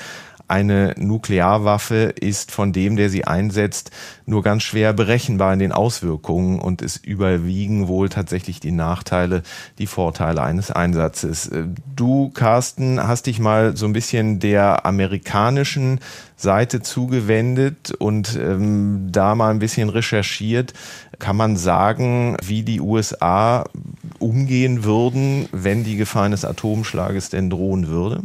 eine 0.47 0.95
Nuklearwaffe 0.97 2.13
ist 2.19 2.51
von 2.51 2.71
dem, 2.71 2.95
der 2.95 3.09
sie 3.09 3.25
einsetzt, 3.25 3.91
nur 4.25 4.43
ganz 4.43 4.63
schwer 4.63 4.93
berechenbar 4.93 5.53
in 5.53 5.59
den 5.59 5.71
Auswirkungen 5.71 6.59
und 6.59 6.81
es 6.81 6.97
überwiegen 6.97 7.87
wohl 7.87 8.09
tatsächlich 8.09 8.59
die 8.59 8.71
Nachteile, 8.71 9.43
die 9.77 9.87
Vorteile 9.87 10.41
eines 10.41 10.71
Einsatzes. 10.71 11.51
Du, 11.95 12.29
Carsten, 12.29 13.05
hast 13.05 13.27
dich 13.27 13.39
mal 13.39 13.75
so 13.75 13.85
ein 13.85 13.93
bisschen 13.93 14.39
der 14.39 14.85
amerikanischen 14.85 15.99
Seite 16.37 16.81
zugewendet 16.81 17.91
und 17.91 18.37
ähm, 18.41 19.09
da 19.11 19.35
mal 19.35 19.49
ein 19.49 19.59
bisschen 19.59 19.89
recherchiert. 19.89 20.73
Kann 21.19 21.35
man 21.35 21.57
sagen, 21.57 22.37
wie 22.45 22.63
die 22.63 22.79
USA 22.79 23.65
umgehen 24.19 24.83
würden, 24.83 25.49
wenn 25.51 25.83
die 25.83 25.97
Gefahr 25.97 26.23
eines 26.23 26.45
Atomschlages 26.45 27.29
denn 27.29 27.49
drohen 27.49 27.87
würde? 27.87 28.23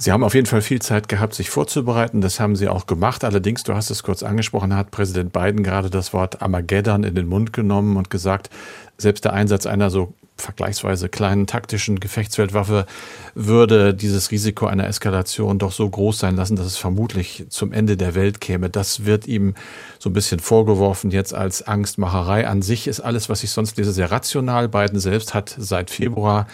Sie 0.00 0.12
haben 0.12 0.24
auf 0.24 0.34
jeden 0.34 0.46
Fall 0.46 0.62
viel 0.62 0.80
Zeit 0.80 1.10
gehabt, 1.10 1.34
sich 1.34 1.50
vorzubereiten. 1.50 2.22
Das 2.22 2.40
haben 2.40 2.56
Sie 2.56 2.68
auch 2.68 2.86
gemacht. 2.86 3.22
Allerdings, 3.22 3.64
du 3.64 3.74
hast 3.74 3.90
es 3.90 4.02
kurz 4.02 4.22
angesprochen, 4.22 4.74
hat 4.74 4.90
Präsident 4.90 5.30
Biden 5.30 5.62
gerade 5.62 5.90
das 5.90 6.14
Wort 6.14 6.40
Armageddon 6.40 7.04
in 7.04 7.14
den 7.14 7.28
Mund 7.28 7.52
genommen 7.52 7.98
und 7.98 8.08
gesagt, 8.08 8.48
selbst 8.96 9.26
der 9.26 9.34
Einsatz 9.34 9.66
einer 9.66 9.90
so 9.90 10.14
vergleichsweise 10.40 11.10
kleinen 11.10 11.46
taktischen 11.46 12.00
Gefechtsfeldwaffe 12.00 12.86
würde 13.34 13.92
dieses 13.92 14.30
Risiko 14.30 14.64
einer 14.64 14.86
Eskalation 14.86 15.58
doch 15.58 15.72
so 15.72 15.86
groß 15.86 16.18
sein 16.18 16.34
lassen, 16.34 16.56
dass 16.56 16.64
es 16.64 16.78
vermutlich 16.78 17.44
zum 17.50 17.70
Ende 17.70 17.98
der 17.98 18.14
Welt 18.14 18.40
käme. 18.40 18.70
Das 18.70 19.04
wird 19.04 19.26
ihm 19.26 19.54
so 19.98 20.08
ein 20.08 20.14
bisschen 20.14 20.40
vorgeworfen 20.40 21.10
jetzt 21.10 21.34
als 21.34 21.60
Angstmacherei. 21.62 22.48
An 22.48 22.62
sich 22.62 22.88
ist 22.88 23.00
alles, 23.00 23.28
was 23.28 23.44
ich 23.44 23.50
sonst 23.50 23.76
lese, 23.76 23.92
sehr 23.92 24.10
rational. 24.10 24.68
Biden 24.68 24.98
selbst 24.98 25.34
hat 25.34 25.54
seit 25.58 25.90
Februar 25.90 26.46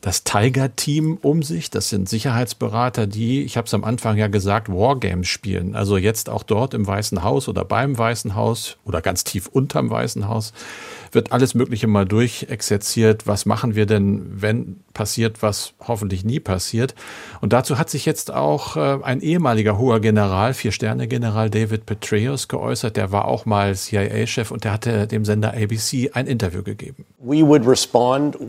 das 0.00 0.24
Tiger-Team 0.24 1.18
um 1.22 1.42
sich. 1.42 1.70
Das 1.70 1.88
sind 1.88 2.08
Sicherheitsberater, 2.08 3.06
die, 3.06 3.42
ich 3.42 3.56
habe 3.56 3.66
es 3.66 3.74
am 3.74 3.84
Anfang 3.84 4.16
ja 4.16 4.28
gesagt, 4.28 4.68
Wargames 4.68 5.28
spielen. 5.28 5.76
Also 5.76 5.96
jetzt 5.96 6.30
auch 6.30 6.42
dort 6.42 6.74
im 6.74 6.86
Weißen 6.86 7.22
Haus 7.22 7.48
oder 7.48 7.64
beim 7.64 7.96
Weißen 7.96 8.34
Haus 8.34 8.76
oder 8.84 9.00
ganz 9.00 9.24
tief 9.24 9.46
unterm 9.46 9.90
Weißen 9.90 10.28
Haus 10.28 10.52
wird 11.14 11.32
alles 11.32 11.54
Mögliche 11.54 11.86
mal 11.86 12.06
durchexerziert. 12.06 13.26
Was 13.26 13.46
machen 13.46 13.74
wir 13.74 13.86
denn, 13.86 14.22
wenn 14.40 14.80
passiert, 14.94 15.42
was 15.42 15.74
hoffentlich 15.86 16.24
nie 16.24 16.40
passiert? 16.40 16.94
Und 17.40 17.52
dazu 17.52 17.78
hat 17.78 17.90
sich 17.90 18.06
jetzt 18.06 18.32
auch 18.32 18.76
äh, 18.76 18.98
ein 19.02 19.20
ehemaliger 19.20 19.78
hoher 19.78 20.00
General, 20.00 20.54
Vier-Sterne-General 20.54 21.50
David 21.50 21.86
Petraeus 21.86 22.48
geäußert. 22.48 22.96
Der 22.96 23.12
war 23.12 23.26
auch 23.26 23.46
mal 23.46 23.74
CIA-Chef 23.74 24.50
und 24.50 24.64
der 24.64 24.72
hatte 24.72 25.06
dem 25.06 25.24
Sender 25.24 25.54
ABC 25.54 26.10
ein 26.14 26.26
Interview 26.26 26.62
gegeben. 26.62 27.04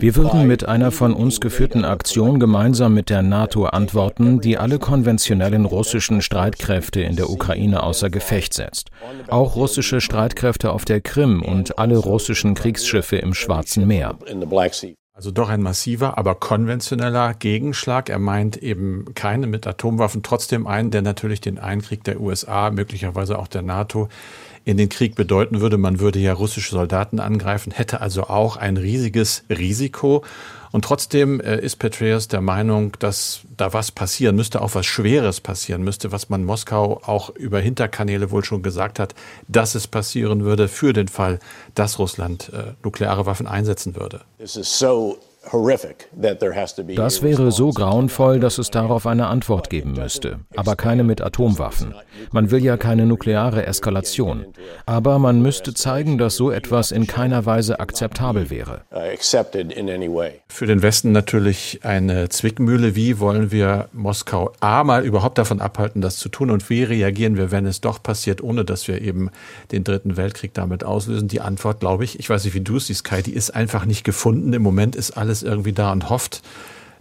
Wir 0.01 0.15
würden 0.15 0.47
mit 0.47 0.67
einer 0.67 0.91
von 0.91 1.13
uns 1.13 1.32
geführten 1.41 1.85
Aktion 1.85 2.39
gemeinsam 2.39 2.93
mit 2.93 3.09
der 3.09 3.21
NATO 3.21 3.65
antworten, 3.65 4.41
die 4.41 4.57
alle 4.57 4.79
konventionellen 4.79 5.65
russischen 5.65 6.21
Streitkräfte 6.21 7.01
in 7.01 7.15
der 7.15 7.29
Ukraine 7.29 7.83
außer 7.83 8.09
Gefecht 8.09 8.53
setzt. 8.53 8.89
Auch 9.27 9.55
russische 9.55 10.01
Streitkräfte 10.01 10.71
auf 10.71 10.85
der 10.85 11.01
Krim 11.01 11.41
und 11.41 11.77
alle 11.79 11.97
russischen 11.97 12.53
Kriegsschiffe 12.53 13.17
im 13.17 13.33
Schwarzen 13.33 13.87
Meer. 13.87 14.15
Also 15.15 15.29
doch 15.29 15.49
ein 15.49 15.61
massiver, 15.61 16.17
aber 16.17 16.33
konventioneller 16.33 17.35
Gegenschlag. 17.35 18.09
Er 18.09 18.17
meint 18.17 18.57
eben 18.57 19.13
keine 19.13 19.45
mit 19.45 19.67
Atomwaffen, 19.67 20.23
trotzdem 20.23 20.65
einen, 20.65 20.89
der 20.89 21.03
natürlich 21.03 21.39
den 21.39 21.59
Einkrieg 21.59 22.03
der 22.03 22.19
USA, 22.19 22.71
möglicherweise 22.71 23.37
auch 23.37 23.47
der 23.47 23.61
NATO 23.61 24.09
in 24.65 24.77
den 24.77 24.89
Krieg 24.89 25.13
bedeuten 25.13 25.61
würde. 25.61 25.77
Man 25.77 25.99
würde 25.99 26.17
ja 26.17 26.33
russische 26.33 26.71
Soldaten 26.71 27.19
angreifen, 27.19 27.71
hätte 27.71 28.01
also 28.01 28.23
auch 28.23 28.57
ein 28.57 28.77
riesiges 28.77 29.43
Risiko. 29.51 30.23
Und 30.73 30.85
trotzdem 30.85 31.39
äh, 31.39 31.59
ist 31.59 31.75
Petraeus 31.75 32.27
der 32.27 32.41
Meinung, 32.41 32.93
dass 32.97 33.41
da 33.57 33.73
was 33.73 33.91
passieren 33.91 34.35
müsste, 34.35 34.59
auch 34.59 34.73
was 34.73 34.87
Schweres 34.87 35.39
passieren 35.39 35.83
müsste, 35.83 36.11
was 36.11 36.29
man 36.29 36.43
Moskau 36.43 36.99
auch 37.05 37.29
über 37.29 37.59
Hinterkanäle 37.59 38.31
wohl 38.31 38.43
schon 38.43 38.63
gesagt 38.63 38.97
hat, 38.97 39.13
dass 39.47 39.75
es 39.75 39.87
passieren 39.87 40.43
würde 40.43 40.67
für 40.67 40.91
den 40.91 41.09
Fall, 41.09 41.39
dass 41.75 41.99
Russland 41.99 42.51
äh, 42.53 42.73
nukleare 42.83 43.27
Waffen 43.27 43.45
einsetzen 43.45 43.95
würde. 43.95 44.21
This 44.39 44.55
is 44.55 44.79
so 44.79 45.19
das 46.95 47.21
wäre 47.21 47.51
so 47.51 47.69
grauenvoll, 47.71 48.39
dass 48.39 48.57
es 48.57 48.71
darauf 48.71 49.05
eine 49.05 49.27
Antwort 49.27 49.69
geben 49.69 49.93
müsste, 49.93 50.39
aber 50.55 50.75
keine 50.75 51.03
mit 51.03 51.21
Atomwaffen. 51.21 51.93
Man 52.31 52.49
will 52.49 52.63
ja 52.63 52.77
keine 52.77 53.05
nukleare 53.05 53.65
Eskalation, 53.65 54.45
aber 54.85 55.19
man 55.19 55.41
müsste 55.41 55.73
zeigen, 55.73 56.17
dass 56.17 56.35
so 56.35 56.49
etwas 56.49 56.91
in 56.91 57.07
keiner 57.07 57.45
Weise 57.45 57.79
akzeptabel 57.79 58.49
wäre. 58.49 58.81
Uh, 58.91 59.01
Für 60.47 60.65
den 60.65 60.81
Westen 60.81 61.11
natürlich 61.11 61.79
eine 61.83 62.29
Zwickmühle. 62.29 62.95
Wie 62.95 63.19
wollen 63.19 63.51
wir 63.51 63.89
Moskau 63.91 64.53
A 64.61 64.83
mal 64.83 65.03
überhaupt 65.03 65.37
davon 65.37 65.59
abhalten, 65.59 66.01
das 66.01 66.17
zu 66.17 66.29
tun 66.29 66.51
und 66.51 66.69
wie 66.69 66.83
reagieren 66.83 67.35
wir, 67.37 67.51
wenn 67.51 67.65
es 67.65 67.81
doch 67.81 68.01
passiert, 68.01 68.41
ohne 68.41 68.63
dass 68.63 68.87
wir 68.87 69.01
eben 69.01 69.29
den 69.71 69.83
Dritten 69.83 70.15
Weltkrieg 70.15 70.53
damit 70.53 70.83
auslösen? 70.83 71.27
Die 71.27 71.41
Antwort, 71.41 71.81
glaube 71.81 72.05
ich, 72.05 72.19
ich 72.19 72.29
weiß 72.29 72.45
nicht, 72.45 72.53
wie 72.53 72.61
du 72.61 72.77
es 72.77 72.87
siehst, 72.87 73.03
Kai, 73.03 73.21
die 73.21 73.33
ist 73.33 73.51
einfach 73.51 73.85
nicht 73.85 74.03
gefunden. 74.03 74.53
Im 74.53 74.61
Moment 74.61 74.95
ist 74.95 75.11
alles 75.11 75.32
alles 75.33 75.43
irgendwie 75.43 75.73
da 75.73 75.91
und 75.91 76.09
hofft, 76.09 76.41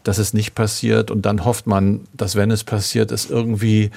dass 0.05 0.19
es 0.19 0.33
nicht 0.33 0.55
passiert. 0.55 1.11
Und 1.11 1.23
dann 1.27 1.45
hofft 1.45 1.67
man, 1.67 2.01
dass 2.15 2.35
wenn 2.35 2.51
es 2.51 2.65
passiert, 2.65 3.13
es 3.13 3.29
irgendwie 3.29 3.91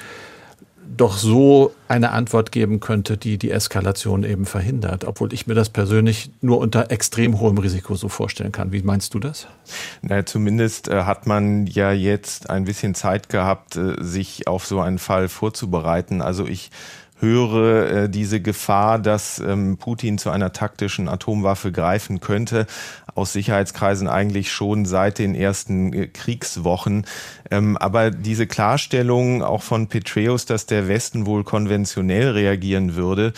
doch 0.98 1.18
so 1.18 1.74
eine 1.88 2.12
Antwort 2.12 2.52
geben 2.52 2.80
könnte, 2.80 3.18
die 3.18 3.38
die 3.38 3.50
Eskalation 3.50 4.24
eben 4.24 4.46
verhindert, 4.46 5.04
obwohl 5.04 5.34
ich 5.34 5.48
mir 5.48 5.56
das 5.56 5.70
persönlich 5.70 6.30
nur 6.42 6.60
unter 6.60 6.92
extrem 6.92 7.40
hohem 7.40 7.58
Risiko 7.58 7.96
so 7.96 8.08
vorstellen 8.08 8.52
kann. 8.52 8.72
Wie 8.72 8.84
meinst 8.84 9.14
du 9.14 9.20
das? 9.20 9.48
Na, 10.04 10.26
zumindest 10.26 10.88
äh, 10.88 11.04
hat 11.04 11.26
man 11.26 11.66
ja 11.66 11.92
jetzt 11.92 12.50
ein 12.50 12.66
bisschen 12.66 12.94
Zeit 12.94 13.30
gehabt, 13.30 13.76
äh, 13.78 13.96
sich 14.00 14.48
auf 14.48 14.68
so 14.68 14.80
einen 14.80 15.00
Fall 15.00 15.28
vorzubereiten. 15.28 16.22
Also 16.22 16.46
ich 16.46 16.70
höre 17.20 17.90
äh, 17.90 18.10
diese 18.10 18.42
Gefahr, 18.42 19.00
dass 19.00 19.40
ähm, 19.40 19.78
Putin 19.78 20.18
zu 20.18 20.30
einer 20.30 20.52
taktischen 20.54 21.08
Atomwaffe 21.08 21.72
greifen 21.72 22.20
könnte, 22.20 22.68
aus 23.16 23.34
Sicherheitskreisen 23.34 24.08
eigentlich 24.08 24.52
schon 24.52 24.86
seit 24.86 25.18
den 25.18 25.34
ersten 25.34 25.94
äh, 25.94 26.08
Kriegswochen. 26.08 27.06
Ähm, 27.50 27.78
aber 27.78 28.12
diese 28.12 28.46
Klarstellung 28.46 29.42
auch 29.42 29.64
von 29.64 29.88
Petraeus, 29.88 30.46
dass 30.46 30.68
der 30.68 30.88
Westen 30.88 31.26
wohl 31.26 31.44
konventionell 31.44 32.32
reagieren 32.32 32.96
würde, 32.96 33.34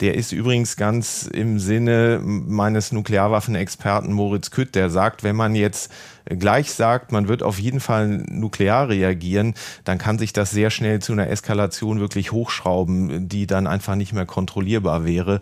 der 0.00 0.14
ist 0.16 0.32
übrigens 0.32 0.76
ganz 0.76 1.28
im 1.32 1.60
Sinne 1.60 2.20
meines 2.22 2.90
Nuklearwaffenexperten 2.90 4.12
Moritz 4.12 4.50
Kütt, 4.50 4.74
der 4.74 4.90
sagt, 4.90 5.22
wenn 5.22 5.36
man 5.36 5.54
jetzt 5.54 5.92
gleich 6.24 6.72
sagt, 6.72 7.12
man 7.12 7.28
wird 7.28 7.44
auf 7.44 7.60
jeden 7.60 7.78
Fall 7.78 8.08
nuklear 8.28 8.88
reagieren, 8.88 9.54
dann 9.84 9.98
kann 9.98 10.18
sich 10.18 10.32
das 10.32 10.50
sehr 10.50 10.70
schnell 10.70 11.00
zu 11.00 11.12
einer 11.12 11.30
Eskalation 11.30 12.00
wirklich 12.00 12.32
hochschrauben, 12.32 13.28
die 13.28 13.46
dann 13.46 13.68
einfach 13.68 13.94
nicht 13.94 14.12
mehr 14.12 14.26
kontrollierbar 14.26 15.04
wäre. 15.04 15.38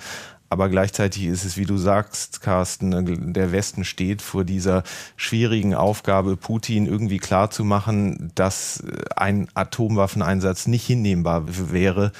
Aber 0.53 0.69
gleichzeitig 0.69 1.27
ist 1.27 1.45
es, 1.45 1.57
wie 1.57 1.65
du 1.65 1.79
sagst, 1.79 2.43
Carsten, 2.43 3.33
der 3.33 3.53
Westen 3.53 3.85
steht 3.85 4.21
vor 4.21 4.43
dieser 4.43 4.83
schwierigen 5.17 5.77
Aufgabe, 5.77 6.37
Putin 6.37 6.87
irgendwie 6.87 7.19
klarzumachen, 7.19 8.33
dass 8.35 8.83
ein 9.15 9.49
Atomwaffeneinsatz 9.55 10.67
nicht 10.67 10.85
hinnehmbar 10.85 11.45
wäre 11.73 12.11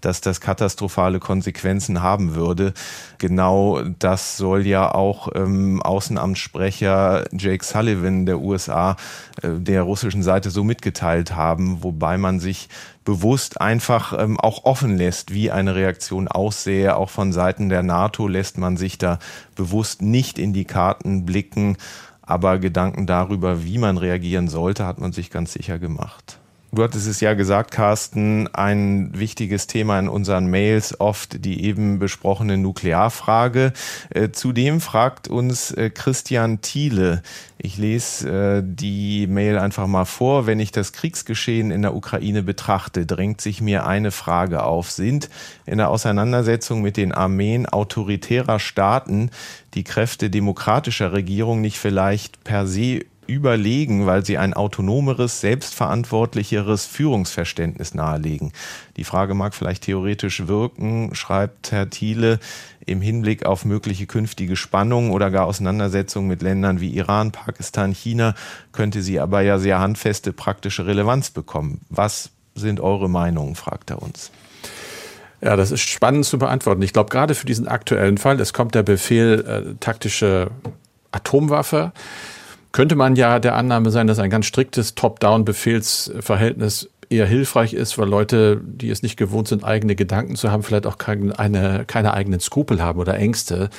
dass 0.00 0.20
das 0.20 0.40
katastrophale 0.40 1.18
Konsequenzen 1.18 2.02
haben 2.02 2.34
würde. 2.34 2.72
Genau 3.18 3.82
das 3.98 4.36
soll 4.36 4.66
ja 4.66 4.94
auch 4.94 5.28
ähm, 5.34 5.82
Außenamtssprecher 5.82 7.24
Jake 7.32 7.64
Sullivan 7.64 8.26
der 8.26 8.40
USA 8.40 8.96
äh, 9.42 9.50
der 9.58 9.82
russischen 9.82 10.22
Seite 10.22 10.50
so 10.50 10.64
mitgeteilt 10.64 11.34
haben, 11.34 11.82
wobei 11.82 12.18
man 12.18 12.40
sich 12.40 12.68
bewusst 13.04 13.60
einfach 13.60 14.12
ähm, 14.18 14.38
auch 14.38 14.64
offen 14.64 14.96
lässt, 14.96 15.32
wie 15.32 15.50
eine 15.50 15.74
Reaktion 15.74 16.28
aussähe. 16.28 16.96
Auch 16.96 17.10
von 17.10 17.32
Seiten 17.32 17.68
der 17.68 17.82
NATO 17.82 18.28
lässt 18.28 18.58
man 18.58 18.76
sich 18.76 18.98
da 18.98 19.18
bewusst 19.56 20.02
nicht 20.02 20.38
in 20.38 20.52
die 20.52 20.66
Karten 20.66 21.24
blicken. 21.24 21.76
aber 22.20 22.58
Gedanken 22.58 23.06
darüber, 23.06 23.64
wie 23.64 23.78
man 23.78 23.96
reagieren 23.96 24.48
sollte, 24.48 24.84
hat 24.84 25.00
man 25.00 25.12
sich 25.12 25.30
ganz 25.30 25.54
sicher 25.54 25.78
gemacht. 25.78 26.37
Du 26.70 26.82
hattest 26.82 27.08
es 27.08 27.20
ja 27.20 27.32
gesagt, 27.32 27.70
Carsten, 27.70 28.46
ein 28.48 29.10
wichtiges 29.14 29.68
Thema 29.68 29.98
in 29.98 30.06
unseren 30.06 30.48
Mails 30.48 31.00
oft 31.00 31.42
die 31.42 31.64
eben 31.64 31.98
besprochene 31.98 32.58
Nuklearfrage. 32.58 33.72
Äh, 34.10 34.32
zudem 34.32 34.82
fragt 34.82 35.28
uns 35.28 35.70
äh, 35.70 35.88
Christian 35.88 36.60
Thiele, 36.60 37.22
ich 37.56 37.78
lese 37.78 38.58
äh, 38.58 38.62
die 38.62 39.26
Mail 39.26 39.58
einfach 39.58 39.86
mal 39.86 40.04
vor, 40.04 40.46
wenn 40.46 40.60
ich 40.60 40.70
das 40.70 40.92
Kriegsgeschehen 40.92 41.70
in 41.70 41.80
der 41.80 41.94
Ukraine 41.94 42.42
betrachte, 42.42 43.06
drängt 43.06 43.40
sich 43.40 43.62
mir 43.62 43.86
eine 43.86 44.10
Frage 44.10 44.62
auf. 44.62 44.90
Sind 44.90 45.30
in 45.64 45.78
der 45.78 45.88
Auseinandersetzung 45.88 46.82
mit 46.82 46.98
den 46.98 47.12
Armeen 47.12 47.64
autoritärer 47.64 48.58
Staaten 48.58 49.30
die 49.72 49.84
Kräfte 49.84 50.28
demokratischer 50.28 51.12
Regierung 51.12 51.62
nicht 51.62 51.78
vielleicht 51.78 52.44
per 52.44 52.66
se 52.66 53.06
überlegen, 53.28 54.06
weil 54.06 54.24
sie 54.24 54.38
ein 54.38 54.54
autonomeres, 54.54 55.40
selbstverantwortlicheres 55.40 56.86
Führungsverständnis 56.86 57.94
nahelegen. 57.94 58.52
Die 58.96 59.04
Frage 59.04 59.34
mag 59.34 59.54
vielleicht 59.54 59.84
theoretisch 59.84 60.48
wirken, 60.48 61.14
schreibt 61.14 61.70
Herr 61.70 61.90
Thiele, 61.90 62.40
im 62.86 63.02
Hinblick 63.02 63.44
auf 63.44 63.66
mögliche 63.66 64.06
künftige 64.06 64.56
Spannungen 64.56 65.10
oder 65.10 65.30
gar 65.30 65.46
Auseinandersetzungen 65.46 66.26
mit 66.26 66.40
Ländern 66.40 66.80
wie 66.80 66.96
Iran, 66.96 67.30
Pakistan, 67.30 67.92
China, 67.92 68.34
könnte 68.72 69.02
sie 69.02 69.20
aber 69.20 69.42
ja 69.42 69.58
sehr 69.58 69.78
handfeste 69.78 70.32
praktische 70.32 70.86
Relevanz 70.86 71.30
bekommen. 71.30 71.82
Was 71.90 72.30
sind 72.54 72.80
eure 72.80 73.10
Meinungen, 73.10 73.54
fragt 73.54 73.90
er 73.90 74.02
uns. 74.02 74.30
Ja, 75.40 75.54
das 75.54 75.70
ist 75.70 75.82
spannend 75.82 76.24
zu 76.24 76.38
beantworten. 76.38 76.82
Ich 76.82 76.92
glaube, 76.92 77.10
gerade 77.10 77.34
für 77.34 77.46
diesen 77.46 77.68
aktuellen 77.68 78.18
Fall, 78.18 78.40
es 78.40 78.52
kommt 78.52 78.74
der 78.74 78.82
Befehl 78.82 79.44
äh, 79.46 79.74
taktische 79.78 80.50
Atomwaffe 81.12 81.92
könnte 82.72 82.96
man 82.96 83.16
ja 83.16 83.38
der 83.38 83.54
Annahme 83.56 83.90
sein, 83.90 84.06
dass 84.06 84.18
ein 84.18 84.30
ganz 84.30 84.46
striktes 84.46 84.94
Top-Down-Befehlsverhältnis 84.94 86.90
eher 87.10 87.26
hilfreich 87.26 87.72
ist, 87.72 87.98
weil 87.98 88.08
Leute, 88.08 88.60
die 88.62 88.90
es 88.90 89.02
nicht 89.02 89.16
gewohnt 89.16 89.48
sind, 89.48 89.64
eigene 89.64 89.96
Gedanken 89.96 90.36
zu 90.36 90.50
haben, 90.50 90.62
vielleicht 90.62 90.86
auch 90.86 90.98
keine, 90.98 91.38
eine, 91.38 91.84
keine 91.86 92.12
eigenen 92.12 92.40
Skrupel 92.40 92.82
haben 92.82 93.00
oder 93.00 93.14
Ängste. 93.14 93.70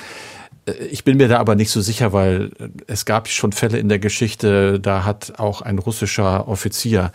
Äh, 0.66 0.74
ich 0.86 1.04
bin 1.04 1.18
mir 1.18 1.28
da 1.28 1.40
aber 1.40 1.56
nicht 1.56 1.72
so 1.72 1.82
sicher, 1.82 2.14
weil 2.14 2.52
es 2.88 3.06
gab 3.06 3.28
schon 3.28 3.52
Fälle 3.52 3.78
in 3.78 3.90
der 3.90 4.00
Geschichte, 4.00 4.80
da 4.80 5.06
hat 5.06 5.34
auch 5.38 5.62
ein 5.62 5.80
russischer 5.80 6.48
Offizier 6.48 7.12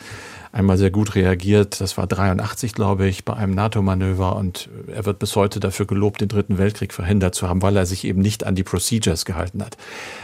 einmal 0.55 0.79
sehr 0.79 0.91
gut 0.91 1.17
reagiert. 1.17 1.81
Das 1.81 1.99
war 1.99 2.07
83, 2.07 2.75
glaube 2.75 3.09
ich, 3.09 3.25
bei 3.25 3.35
einem 3.35 3.55
NATO-Manöver 3.55 4.37
und 4.37 4.69
er 4.87 5.05
wird 5.05 5.19
bis 5.19 5.35
heute 5.35 5.59
dafür 5.59 5.87
gelobt, 5.87 6.21
den 6.21 6.29
Dritten 6.29 6.59
Weltkrieg 6.59 6.93
verhindert 6.93 7.35
zu 7.35 7.49
haben, 7.49 7.61
weil 7.61 7.77
er 7.77 7.87
sich 7.87 8.05
eben 8.05 8.21
nicht 8.21 8.45
an 8.45 8.55
die 8.55 8.63
Procedures 8.63 9.25
gehalten 9.25 9.63
hat. 9.65 9.77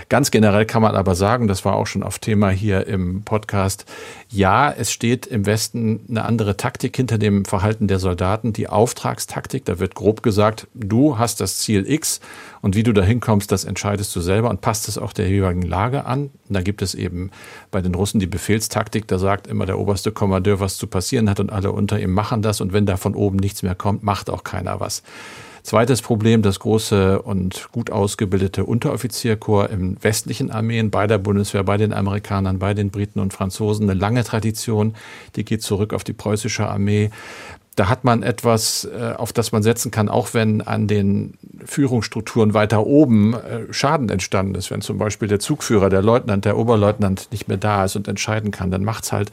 Ganz 0.08 0.30
generell 0.30 0.66
kann 0.66 0.82
man 0.82 0.94
aber 0.94 1.16
sagen, 1.16 1.48
das 1.48 1.64
war 1.64 1.74
auch 1.74 1.86
schon 1.86 2.04
auf 2.04 2.20
Thema 2.20 2.50
hier 2.50 2.86
im 2.86 3.22
Podcast, 3.24 3.86
ja, 4.28 4.70
es 4.70 4.92
steht 4.92 5.26
im 5.26 5.46
Westen 5.46 6.04
eine 6.08 6.24
andere 6.24 6.56
Taktik 6.56 6.96
hinter 6.96 7.18
dem 7.18 7.44
Verhalten 7.44 7.88
der 7.88 7.98
Soldaten, 7.98 8.52
die 8.52 8.68
Auftragstaktik. 8.68 9.64
Da 9.64 9.80
wird 9.80 9.96
grob 9.96 10.22
gesagt, 10.22 10.68
du 10.74 11.18
hast 11.18 11.40
das 11.40 11.58
Ziel 11.58 11.90
X 11.90 12.20
und 12.60 12.76
wie 12.76 12.84
du 12.84 12.92
da 12.92 13.02
hinkommst, 13.02 13.50
das 13.50 13.64
entscheidest 13.64 14.14
du 14.14 14.20
selber 14.20 14.50
und 14.50 14.60
passt 14.60 14.86
es 14.86 14.96
auch 14.96 15.12
der 15.12 15.28
jeweiligen 15.28 15.62
Lage 15.62 16.04
an. 16.04 16.30
Und 16.48 16.54
da 16.54 16.62
gibt 16.62 16.82
es 16.82 16.94
eben 16.94 17.30
bei 17.72 17.80
den 17.80 17.96
Russen 17.96 18.20
die 18.20 18.26
Befehlstaktik, 18.26 19.08
da 19.08 19.18
sagt 19.18 19.48
immer 19.48 19.66
der 19.66 19.78
oberste 19.78 20.12
Kommandeur, 20.20 20.60
was 20.60 20.76
zu 20.76 20.86
passieren 20.86 21.30
hat 21.30 21.40
und 21.40 21.50
alle 21.50 21.72
unter 21.72 21.98
ihm 21.98 22.12
machen 22.12 22.42
das 22.42 22.60
und 22.60 22.74
wenn 22.74 22.84
da 22.84 22.98
von 22.98 23.14
oben 23.14 23.38
nichts 23.38 23.62
mehr 23.62 23.74
kommt, 23.74 24.02
macht 24.02 24.28
auch 24.28 24.44
keiner 24.44 24.78
was. 24.78 25.02
Zweites 25.62 26.02
Problem, 26.02 26.42
das 26.42 26.58
große 26.58 27.22
und 27.22 27.68
gut 27.72 27.90
ausgebildete 27.90 28.66
Unteroffizierkorps 28.66 29.72
im 29.72 29.96
westlichen 30.02 30.50
Armeen, 30.50 30.90
bei 30.90 31.06
der 31.06 31.16
Bundeswehr, 31.16 31.64
bei 31.64 31.78
den 31.78 31.94
Amerikanern, 31.94 32.58
bei 32.58 32.74
den 32.74 32.90
Briten 32.90 33.18
und 33.18 33.32
Franzosen, 33.32 33.88
eine 33.88 33.98
lange 33.98 34.22
Tradition, 34.22 34.94
die 35.36 35.44
geht 35.46 35.62
zurück 35.62 35.94
auf 35.94 36.04
die 36.04 36.12
preußische 36.12 36.68
Armee 36.68 37.10
da 37.76 37.88
hat 37.88 38.04
man 38.04 38.22
etwas, 38.22 38.84
äh, 38.84 39.14
auf 39.16 39.32
das 39.32 39.52
man 39.52 39.62
setzen 39.62 39.90
kann, 39.90 40.08
auch 40.08 40.34
wenn 40.34 40.60
an 40.60 40.88
den 40.88 41.34
Führungsstrukturen 41.64 42.52
weiter 42.52 42.86
oben 42.86 43.34
äh, 43.34 43.72
Schaden 43.72 44.08
entstanden 44.08 44.54
ist. 44.54 44.70
Wenn 44.70 44.80
zum 44.80 44.98
Beispiel 44.98 45.28
der 45.28 45.38
Zugführer, 45.38 45.88
der 45.88 46.02
Leutnant, 46.02 46.44
der 46.44 46.58
Oberleutnant 46.58 47.28
nicht 47.30 47.48
mehr 47.48 47.56
da 47.56 47.84
ist 47.84 47.96
und 47.96 48.08
entscheiden 48.08 48.50
kann, 48.50 48.70
dann 48.70 48.84
macht's 48.84 49.12
halt 49.12 49.30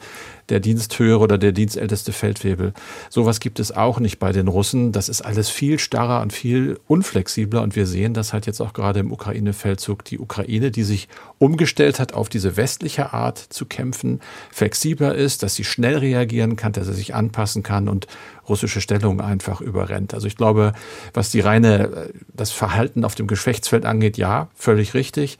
der 0.48 0.60
Diensthöhere 0.60 1.18
oder 1.18 1.36
der 1.36 1.52
dienstälteste 1.52 2.12
Feldwebel. 2.12 2.72
Sowas 3.10 3.40
gibt 3.40 3.60
es 3.60 3.76
auch 3.76 4.00
nicht 4.00 4.18
bei 4.18 4.32
den 4.32 4.48
Russen. 4.48 4.92
Das 4.92 5.08
ist 5.08 5.20
alles 5.20 5.50
viel 5.50 5.78
starrer 5.78 6.22
und 6.22 6.32
viel 6.32 6.78
unflexibler. 6.86 7.62
Und 7.62 7.76
wir 7.76 7.86
sehen 7.86 8.14
das 8.14 8.32
halt 8.32 8.46
jetzt 8.46 8.60
auch 8.60 8.72
gerade 8.72 9.00
im 9.00 9.12
Ukraine-Feldzug. 9.12 10.04
Die 10.04 10.18
Ukraine, 10.18 10.70
die 10.70 10.84
sich 10.84 11.08
umgestellt 11.38 12.00
hat 12.00 12.14
auf 12.14 12.28
diese 12.28 12.56
westliche 12.56 13.12
Art 13.12 13.38
zu 13.38 13.66
kämpfen, 13.66 14.20
flexibler 14.50 15.14
ist, 15.14 15.42
dass 15.42 15.54
sie 15.54 15.64
schnell 15.64 15.98
reagieren 15.98 16.56
kann, 16.56 16.72
dass 16.72 16.86
sie 16.86 16.94
sich 16.94 17.14
anpassen 17.14 17.62
kann 17.62 17.88
und 17.88 18.06
russische 18.48 18.80
Stellung 18.80 19.20
einfach 19.20 19.60
überrennt. 19.60 20.14
Also 20.14 20.26
ich 20.26 20.36
glaube, 20.36 20.72
was 21.14 21.30
die 21.30 21.40
reine, 21.40 22.10
das 22.32 22.50
Verhalten 22.50 23.04
auf 23.04 23.14
dem 23.14 23.26
Geschlechtsfeld 23.26 23.84
angeht, 23.84 24.16
ja, 24.16 24.48
völlig 24.54 24.94
richtig. 24.94 25.38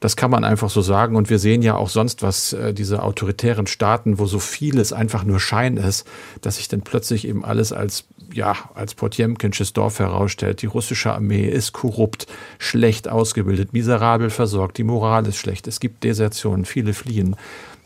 Das 0.00 0.16
kann 0.16 0.30
man 0.30 0.44
einfach 0.44 0.70
so 0.70 0.80
sagen. 0.80 1.14
Und 1.14 1.28
wir 1.28 1.38
sehen 1.38 1.60
ja 1.60 1.76
auch 1.76 1.90
sonst, 1.90 2.22
was 2.22 2.54
äh, 2.54 2.72
diese 2.72 3.02
autoritären 3.02 3.66
Staaten, 3.66 4.18
wo 4.18 4.26
so 4.26 4.38
vieles 4.38 4.94
einfach 4.94 5.24
nur 5.24 5.38
Schein 5.38 5.76
ist, 5.76 6.06
dass 6.40 6.56
sich 6.56 6.68
dann 6.68 6.80
plötzlich 6.80 7.28
eben 7.28 7.44
alles 7.44 7.72
als 7.72 8.06
ja, 8.32 8.54
als 8.74 8.94
Potjemkinsches 8.94 9.72
Dorf 9.72 9.98
herausstellt, 9.98 10.62
die 10.62 10.66
russische 10.66 11.12
Armee 11.12 11.48
ist 11.48 11.72
korrupt, 11.72 12.26
schlecht 12.58 13.08
ausgebildet, 13.08 13.72
miserabel 13.72 14.30
versorgt, 14.30 14.78
die 14.78 14.84
Moral 14.84 15.26
ist 15.26 15.36
schlecht, 15.36 15.66
es 15.66 15.80
gibt 15.80 16.04
Desertionen, 16.04 16.64
viele 16.64 16.94
fliehen. 16.94 17.36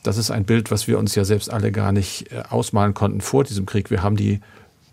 Das 0.05 0.19
ist 0.19 0.31
ein 0.31 0.45
Bild, 0.45 0.71
was 0.71 0.87
wir 0.87 0.99
uns 0.99 1.15
ja 1.15 1.25
selbst 1.25 1.51
alle 1.51 1.73
gar 1.73 1.91
nicht 1.91 2.31
äh, 2.31 2.43
ausmalen 2.49 2.95
konnten 2.95 3.21
vor 3.21 3.43
diesem 3.43 3.67
Krieg. 3.67 3.91
Wir 3.91 4.03
haben 4.03 4.17
die 4.17 4.41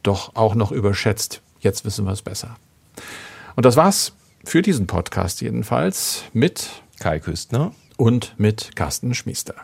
doch 0.04 0.36
auch 0.36 0.56
noch 0.56 0.72
überschätzt. 0.72 1.42
Jetzt 1.60 1.86
wissen 1.86 2.06
wir 2.06 2.12
es 2.14 2.22
besser. 2.22 2.56
Und 3.56 3.66
das 3.66 3.76
war's 3.76 4.14
für 4.44 4.62
diesen 4.62 4.88
Podcast 4.88 5.42
jedenfalls 5.42 6.24
mit 6.34 6.70
Kai 7.00 7.20
Küstner 7.20 7.74
und 7.98 8.34
mit 8.38 8.76
Carsten 8.76 9.14
Schmiester. 9.14 9.56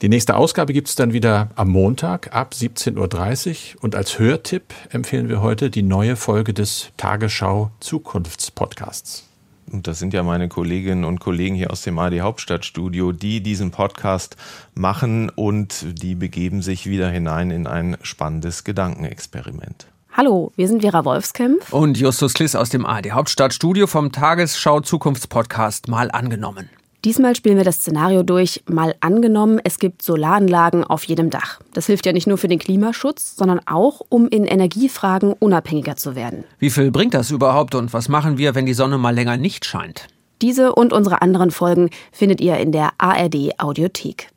Die 0.00 0.08
nächste 0.08 0.36
Ausgabe 0.36 0.72
gibt 0.72 0.88
es 0.88 0.96
dann 0.96 1.12
wieder 1.12 1.50
am 1.54 1.68
Montag 1.68 2.34
ab 2.34 2.54
17.30 2.58 3.76
Uhr 3.76 3.84
und 3.84 3.94
als 3.94 4.18
Hörtipp 4.18 4.74
empfehlen 4.90 5.28
wir 5.28 5.42
heute 5.42 5.70
die 5.70 5.82
neue 5.82 6.16
Folge 6.16 6.54
des 6.54 6.88
Tagesschau 6.96 7.70
Zukunftspodcasts. 7.78 9.31
Und 9.72 9.86
das 9.86 9.98
sind 9.98 10.12
ja 10.12 10.22
meine 10.22 10.48
Kolleginnen 10.48 11.04
und 11.04 11.18
Kollegen 11.18 11.54
hier 11.54 11.70
aus 11.70 11.82
dem 11.82 11.98
AD 11.98 12.20
Hauptstadtstudio, 12.20 13.12
die 13.12 13.42
diesen 13.42 13.70
Podcast 13.70 14.36
machen 14.74 15.30
und 15.30 15.86
die 16.02 16.14
begeben 16.14 16.60
sich 16.60 16.86
wieder 16.86 17.08
hinein 17.08 17.50
in 17.50 17.66
ein 17.66 17.96
spannendes 18.02 18.64
Gedankenexperiment. 18.64 19.86
Hallo, 20.14 20.52
wir 20.56 20.68
sind 20.68 20.82
Vera 20.82 21.06
Wolfskämpf 21.06 21.72
und 21.72 21.96
Justus 21.96 22.34
Kliss 22.34 22.54
aus 22.54 22.68
dem 22.68 22.84
AD 22.84 23.12
Hauptstadtstudio 23.12 23.86
vom 23.86 24.12
Tagesschau 24.12 24.80
Zukunftspodcast 24.80 25.88
mal 25.88 26.10
angenommen. 26.10 26.68
Diesmal 27.04 27.34
spielen 27.34 27.56
wir 27.56 27.64
das 27.64 27.76
Szenario 27.76 28.22
durch, 28.22 28.62
mal 28.68 28.94
angenommen, 29.00 29.60
es 29.64 29.80
gibt 29.80 30.02
Solaranlagen 30.02 30.84
auf 30.84 31.02
jedem 31.02 31.30
Dach. 31.30 31.58
Das 31.74 31.86
hilft 31.86 32.06
ja 32.06 32.12
nicht 32.12 32.28
nur 32.28 32.38
für 32.38 32.46
den 32.46 32.60
Klimaschutz, 32.60 33.34
sondern 33.34 33.60
auch, 33.66 34.02
um 34.08 34.28
in 34.28 34.44
Energiefragen 34.44 35.32
unabhängiger 35.32 35.96
zu 35.96 36.14
werden. 36.14 36.44
Wie 36.60 36.70
viel 36.70 36.92
bringt 36.92 37.14
das 37.14 37.32
überhaupt 37.32 37.74
und 37.74 37.92
was 37.92 38.08
machen 38.08 38.38
wir, 38.38 38.54
wenn 38.54 38.66
die 38.66 38.74
Sonne 38.74 38.98
mal 38.98 39.14
länger 39.14 39.36
nicht 39.36 39.64
scheint? 39.64 40.06
Diese 40.42 40.74
und 40.76 40.92
unsere 40.92 41.22
anderen 41.22 41.50
Folgen 41.50 41.90
findet 42.12 42.40
ihr 42.40 42.58
in 42.58 42.70
der 42.70 42.90
ARD 42.98 43.58
Audiothek. 43.58 44.31